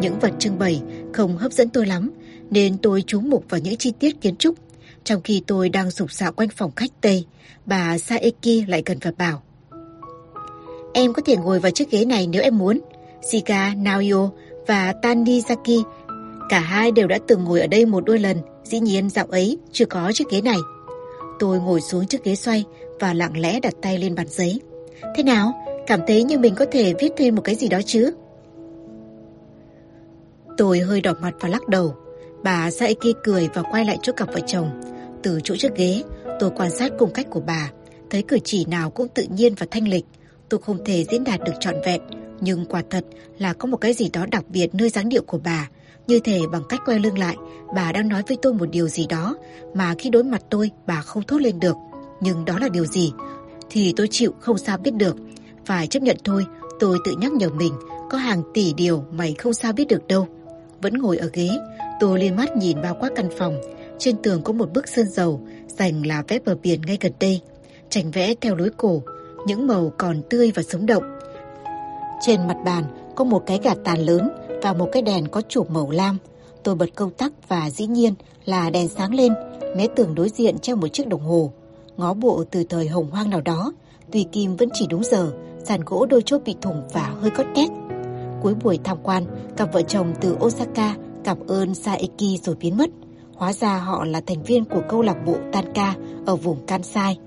[0.00, 2.10] Những vật trưng bày không hấp dẫn tôi lắm,
[2.50, 4.54] nên tôi chú mục vào những chi tiết kiến trúc.
[5.04, 7.24] Trong khi tôi đang sục sạo quanh phòng khách Tây,
[7.66, 9.42] bà Saeki lại gần và bảo.
[10.94, 12.80] Em có thể ngồi vào chiếc ghế này nếu em muốn.
[13.30, 14.30] Shika, Naoyo
[14.66, 15.82] và Tanizaki,
[16.48, 19.58] cả hai đều đã từng ngồi ở đây một đôi lần, dĩ nhiên dạo ấy
[19.72, 20.58] chưa có chiếc ghế này.
[21.38, 22.64] Tôi ngồi xuống chiếc ghế xoay
[23.00, 24.60] và lặng lẽ đặt tay lên bàn giấy.
[25.16, 25.52] Thế nào?
[25.86, 28.12] Cảm thấy như mình có thể viết thêm một cái gì đó chứ?
[30.56, 31.94] Tôi hơi đỏ mặt và lắc đầu.
[32.42, 34.80] Bà Saeki cười và quay lại chỗ cặp vợ chồng.
[35.22, 36.02] Từ chỗ chiếc ghế,
[36.40, 37.70] tôi quan sát cung cách của bà,
[38.10, 40.04] thấy cử chỉ nào cũng tự nhiên và thanh lịch.
[40.50, 42.00] Tôi không thể diễn đạt được trọn vẹn,
[42.40, 43.04] nhưng quả thật
[43.38, 45.68] là có một cái gì đó đặc biệt nơi dáng điệu của bà.
[46.06, 47.36] Như thể bằng cách quay lưng lại,
[47.74, 49.36] bà đang nói với tôi một điều gì đó
[49.74, 51.76] mà khi đối mặt tôi bà không thốt lên được.
[52.20, 53.12] Nhưng đó là điều gì?
[53.70, 55.16] Thì tôi chịu không sao biết được.
[55.64, 56.46] Phải chấp nhận thôi,
[56.80, 57.72] tôi tự nhắc nhở mình
[58.10, 60.28] có hàng tỷ điều mày không sao biết được đâu.
[60.82, 61.50] Vẫn ngồi ở ghế,
[62.00, 63.60] tôi lên mắt nhìn bao quát căn phòng.
[63.98, 67.40] Trên tường có một bức sơn dầu, dành là vẽ bờ biển ngay gần đây.
[67.90, 69.02] Tranh vẽ theo lối cổ,
[69.46, 71.02] những màu còn tươi và sống động.
[72.20, 72.84] Trên mặt bàn
[73.14, 74.28] có một cái gạt tàn lớn
[74.62, 76.18] và một cái đèn có chụp màu lam.
[76.62, 78.14] Tôi bật công tắc và dĩ nhiên
[78.44, 79.32] là đèn sáng lên,
[79.76, 81.52] mé tường đối diện treo một chiếc đồng hồ.
[81.96, 83.72] Ngó bộ từ thời hồng hoang nào đó,
[84.12, 85.32] tùy kim vẫn chỉ đúng giờ,
[85.64, 87.70] sàn gỗ đôi chốt bị thủng và hơi cót két.
[88.42, 89.24] Cuối buổi tham quan,
[89.56, 92.90] cặp vợ chồng từ Osaka cảm ơn Saeki rồi biến mất.
[93.36, 95.94] Hóa ra họ là thành viên của câu lạc bộ tan ca
[96.26, 97.18] ở vùng Kansai.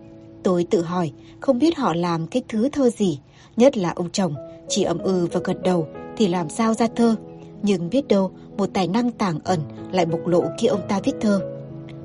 [0.44, 3.20] Tôi tự hỏi, không biết họ làm cái thứ thơ gì,
[3.58, 4.36] nhất là ông chồng,
[4.68, 5.88] chỉ ậm ừ và gật đầu
[6.18, 7.16] thì làm sao ra thơ.
[7.62, 9.60] Nhưng biết đâu, một tài năng tàng ẩn
[9.92, 11.42] lại bộc lộ khi ông ta viết thơ.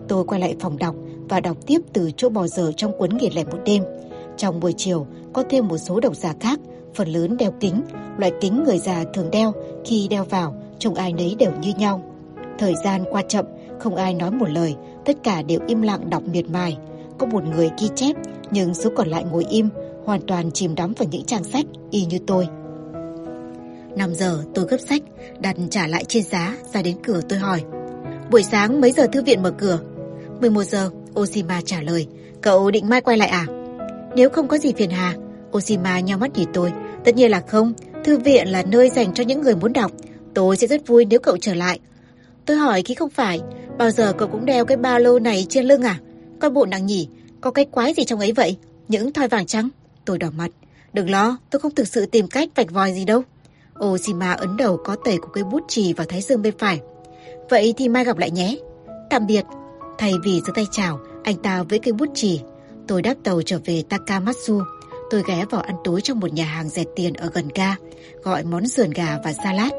[0.08, 0.94] Tôi quay lại phòng đọc
[1.28, 3.84] và đọc tiếp từ chỗ bò giờ trong cuốn nghề lẻ một đêm.
[4.36, 6.60] Trong buổi chiều, có thêm một số độc giả khác,
[6.94, 7.82] phần lớn đeo kính,
[8.18, 9.52] loại kính người già thường đeo,
[9.84, 12.02] khi đeo vào, trông ai nấy đều như nhau.
[12.58, 13.44] Thời gian qua chậm,
[13.78, 14.74] không ai nói một lời,
[15.04, 16.78] tất cả đều im lặng đọc miệt mài.
[17.18, 18.16] Có một người ghi chép,
[18.50, 19.68] nhưng số còn lại ngồi im,
[20.04, 22.48] hoàn toàn chìm đắm vào những trang sách, y như tôi.
[23.96, 25.02] Năm giờ tôi gấp sách,
[25.40, 27.62] đặt trả lại trên giá, ra đến cửa tôi hỏi.
[28.30, 29.78] Buổi sáng mấy giờ thư viện mở cửa?
[30.40, 30.90] 11 giờ,
[31.20, 32.06] Oshima trả lời.
[32.42, 33.46] Cậu định mai quay lại à?
[34.16, 35.14] Nếu không có gì phiền hà,
[35.56, 36.72] Oshima nhau mắt nhìn tôi.
[37.04, 37.72] Tất nhiên là không,
[38.04, 39.92] thư viện là nơi dành cho những người muốn đọc.
[40.34, 41.80] Tôi sẽ rất vui nếu cậu trở lại.
[42.46, 43.40] Tôi hỏi khi không phải,
[43.78, 45.98] bao giờ cậu cũng đeo cái ba lô này trên lưng à?
[46.40, 47.08] Coi bộ nàng nhỉ,
[47.40, 48.56] có cái quái gì trong ấy vậy?
[48.88, 49.68] Những thoi vàng trắng.
[50.04, 50.48] Tôi đỏ mặt.
[50.92, 53.22] Đừng lo, tôi không thực sự tìm cách vạch vòi gì đâu.
[53.84, 56.80] Oshima ấn đầu có tẩy của cây bút chì vào thái dương bên phải.
[57.50, 58.56] Vậy thì mai gặp lại nhé.
[59.10, 59.44] Tạm biệt.
[59.98, 62.40] Thay vì giơ tay chào, anh ta với cây bút chì.
[62.86, 64.62] Tôi đáp tàu trở về Takamatsu.
[65.10, 67.76] Tôi ghé vào ăn tối trong một nhà hàng rẻ tiền ở gần ga,
[68.22, 69.72] gọi món sườn gà và salad.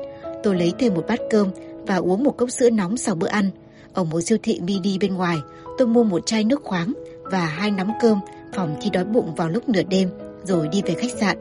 [0.44, 1.48] Tôi lấy thêm một bát cơm
[1.88, 3.50] và uống một cốc sữa nóng sau bữa ăn.
[3.94, 5.38] Ở một siêu thị mini bên ngoài,
[5.80, 8.20] tôi mua một chai nước khoáng và hai nắm cơm
[8.54, 10.10] phòng khi đói bụng vào lúc nửa đêm
[10.44, 11.38] rồi đi về khách sạn.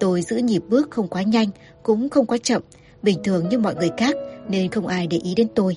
[0.00, 1.48] Tôi giữ nhịp bước không quá nhanh,
[1.82, 2.62] cũng không quá chậm,
[3.02, 4.16] bình thường như mọi người khác
[4.48, 5.76] nên không ai để ý đến tôi.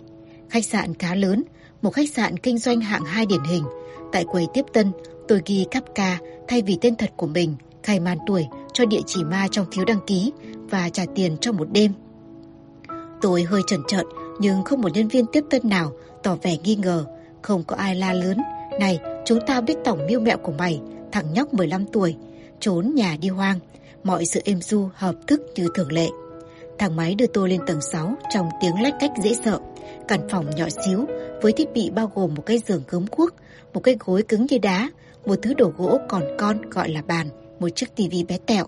[0.50, 1.44] Khách sạn khá lớn,
[1.82, 3.64] một khách sạn kinh doanh hạng hai điển hình.
[4.12, 4.92] Tại quầy tiếp tân,
[5.28, 9.02] tôi ghi cắp ca thay vì tên thật của mình, khai màn tuổi cho địa
[9.06, 10.32] chỉ ma trong phiếu đăng ký
[10.70, 11.92] và trả tiền cho một đêm.
[13.22, 14.04] Tôi hơi chần chợt
[14.40, 15.92] nhưng không một nhân viên tiếp tân nào
[16.24, 17.06] tỏ vẻ nghi ngờ,
[17.44, 18.38] không có ai la lớn.
[18.80, 20.82] Này, chúng ta biết tổng mưu mẹo của mày,
[21.12, 22.16] thằng nhóc 15 tuổi,
[22.60, 23.60] trốn nhà đi hoang.
[24.04, 26.10] Mọi sự êm du hợp thức như thường lệ.
[26.78, 29.60] Thằng máy đưa tôi lên tầng 6 trong tiếng lách cách dễ sợ.
[30.08, 31.06] Căn phòng nhỏ xíu
[31.42, 33.36] với thiết bị bao gồm một cái giường gớm cuốc,
[33.74, 34.90] một cái gối cứng như đá,
[35.26, 37.28] một thứ đồ gỗ còn con gọi là bàn,
[37.60, 38.66] một chiếc tivi bé tẹo,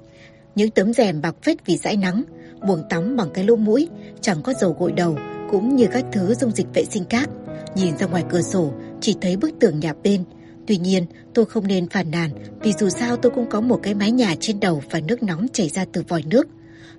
[0.56, 2.24] những tấm rèm bạc phết vì dãi nắng,
[2.68, 3.90] buồng tắm bằng cái lỗ mũi,
[4.22, 5.18] chẳng có dầu gội đầu,
[5.52, 7.30] cũng như các thứ dung dịch vệ sinh khác.
[7.76, 10.24] Nhìn ra ngoài cửa sổ, chỉ thấy bức tường nhà bên.
[10.68, 12.30] Tuy nhiên, tôi không nên phản nàn
[12.62, 15.48] vì dù sao tôi cũng có một cái mái nhà trên đầu và nước nóng
[15.54, 16.48] chảy ra từ vòi nước.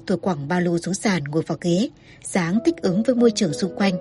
[0.07, 1.89] Tôi quẳng ba lô xuống sàn ngồi vào ghế,
[2.23, 3.95] dáng thích ứng với môi trường xung quanh.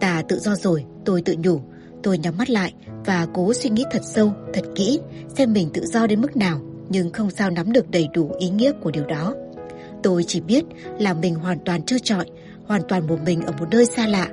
[0.00, 1.60] Ta tự do rồi, tôi tự nhủ.
[2.02, 2.74] Tôi nhắm mắt lại
[3.06, 5.00] và cố suy nghĩ thật sâu, thật kỹ,
[5.36, 8.50] xem mình tự do đến mức nào, nhưng không sao nắm được đầy đủ ý
[8.50, 9.34] nghĩa của điều đó.
[10.02, 10.64] Tôi chỉ biết
[10.98, 12.26] là mình hoàn toàn trơ trọi,
[12.68, 14.28] hoàn toàn một mình ở một nơi xa lạ,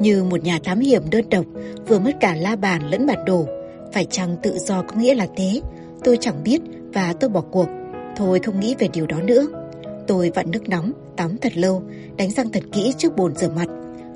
[0.00, 1.44] như một nhà thám hiểm đơn độc,
[1.88, 3.46] vừa mất cả la bàn lẫn bản đồ.
[3.92, 5.60] Phải chăng tự do có nghĩa là thế?
[6.04, 6.60] Tôi chẳng biết
[6.92, 7.66] và tôi bỏ cuộc.
[8.16, 9.46] Thôi không nghĩ về điều đó nữa.
[10.06, 11.82] Tôi vặn nước nóng, tắm thật lâu,
[12.16, 13.68] đánh răng thật kỹ trước bồn rửa mặt.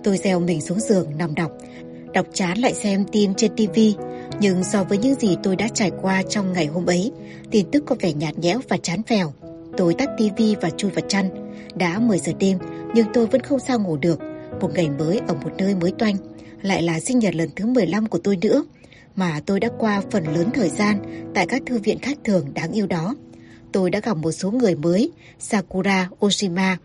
[0.05, 1.53] Tôi gieo mình xuống giường nằm đọc,
[2.13, 3.95] đọc chán lại xem tin trên tivi.
[4.41, 7.13] Nhưng so với những gì tôi đã trải qua trong ngày hôm ấy,
[7.51, 9.33] tin tức có vẻ nhạt nhẽo và chán phèo.
[9.77, 11.29] Tôi tắt tivi và chui vào chăn.
[11.75, 12.59] Đã 10 giờ đêm,
[12.95, 14.21] nhưng tôi vẫn không sao ngủ được.
[14.61, 16.17] Một ngày mới ở một nơi mới toanh,
[16.63, 18.65] lại là sinh nhật lần thứ 15 của tôi nữa,
[19.17, 20.99] mà tôi đã qua phần lớn thời gian
[21.35, 23.15] tại các thư viện khác thường đáng yêu đó.
[23.73, 26.77] Tôi đã gặp một số người mới, Sakura Oshima,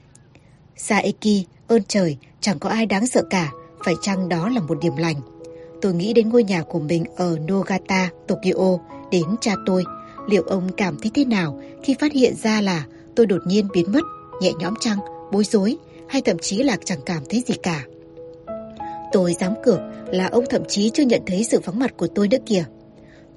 [0.78, 3.52] Saeki, ơn trời, chẳng có ai đáng sợ cả,
[3.86, 5.16] phải chăng đó là một điểm lành.
[5.82, 8.78] Tôi nghĩ đến ngôi nhà của mình ở Nogata, Tokyo,
[9.12, 9.84] đến cha tôi.
[10.28, 12.86] Liệu ông cảm thấy thế nào khi phát hiện ra là
[13.16, 14.02] tôi đột nhiên biến mất,
[14.42, 14.98] nhẹ nhõm chăng,
[15.32, 15.78] bối rối,
[16.14, 17.84] hay thậm chí là chẳng cảm thấy gì cả.
[19.12, 22.28] Tôi dám cược là ông thậm chí chưa nhận thấy sự vắng mặt của tôi
[22.28, 22.64] nữa kìa.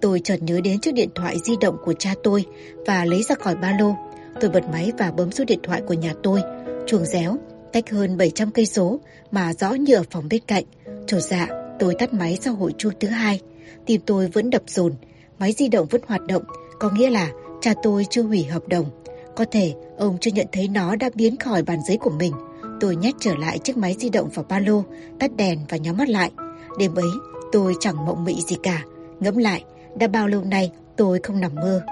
[0.00, 2.44] Tôi chợt nhớ đến chiếc điện thoại di động của cha tôi
[2.86, 3.94] và lấy ra khỏi ba lô.
[4.40, 6.40] Tôi bật máy và bấm số điện thoại của nhà tôi.
[6.86, 7.36] Chuồng réo,
[7.72, 9.00] cách hơn 700 cây số
[9.30, 10.64] mà rõ như ở phòng bên cạnh.
[11.06, 11.48] Chột dạ,
[11.78, 13.40] tôi tắt máy sau hội chuông thứ hai.
[13.86, 14.92] Tim tôi vẫn đập dồn,
[15.38, 16.42] máy di động vẫn hoạt động,
[16.78, 18.90] có nghĩa là cha tôi chưa hủy hợp đồng.
[19.36, 22.32] Có thể ông chưa nhận thấy nó đã biến khỏi bàn giấy của mình.
[22.80, 24.82] Tôi nhét trở lại chiếc máy di động vào ba lô,
[25.20, 26.30] tắt đèn và nhắm mắt lại.
[26.78, 27.10] Đêm ấy,
[27.52, 28.82] tôi chẳng mộng mị gì cả.
[29.20, 29.64] Ngẫm lại,
[29.98, 31.82] đã bao lâu nay tôi không nằm mơ.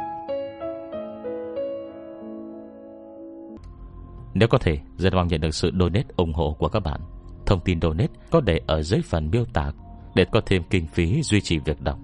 [4.35, 7.01] Nếu có thể, rất mong nhận được sự donate ủng hộ của các bạn.
[7.47, 9.73] Thông tin donate có để ở dưới phần miêu tả
[10.15, 11.99] để có thêm kinh phí duy trì việc đọc.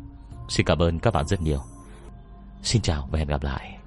[0.49, 1.61] Xin cảm ơn các bạn rất nhiều.
[2.63, 3.80] Xin chào và hẹn gặp lại.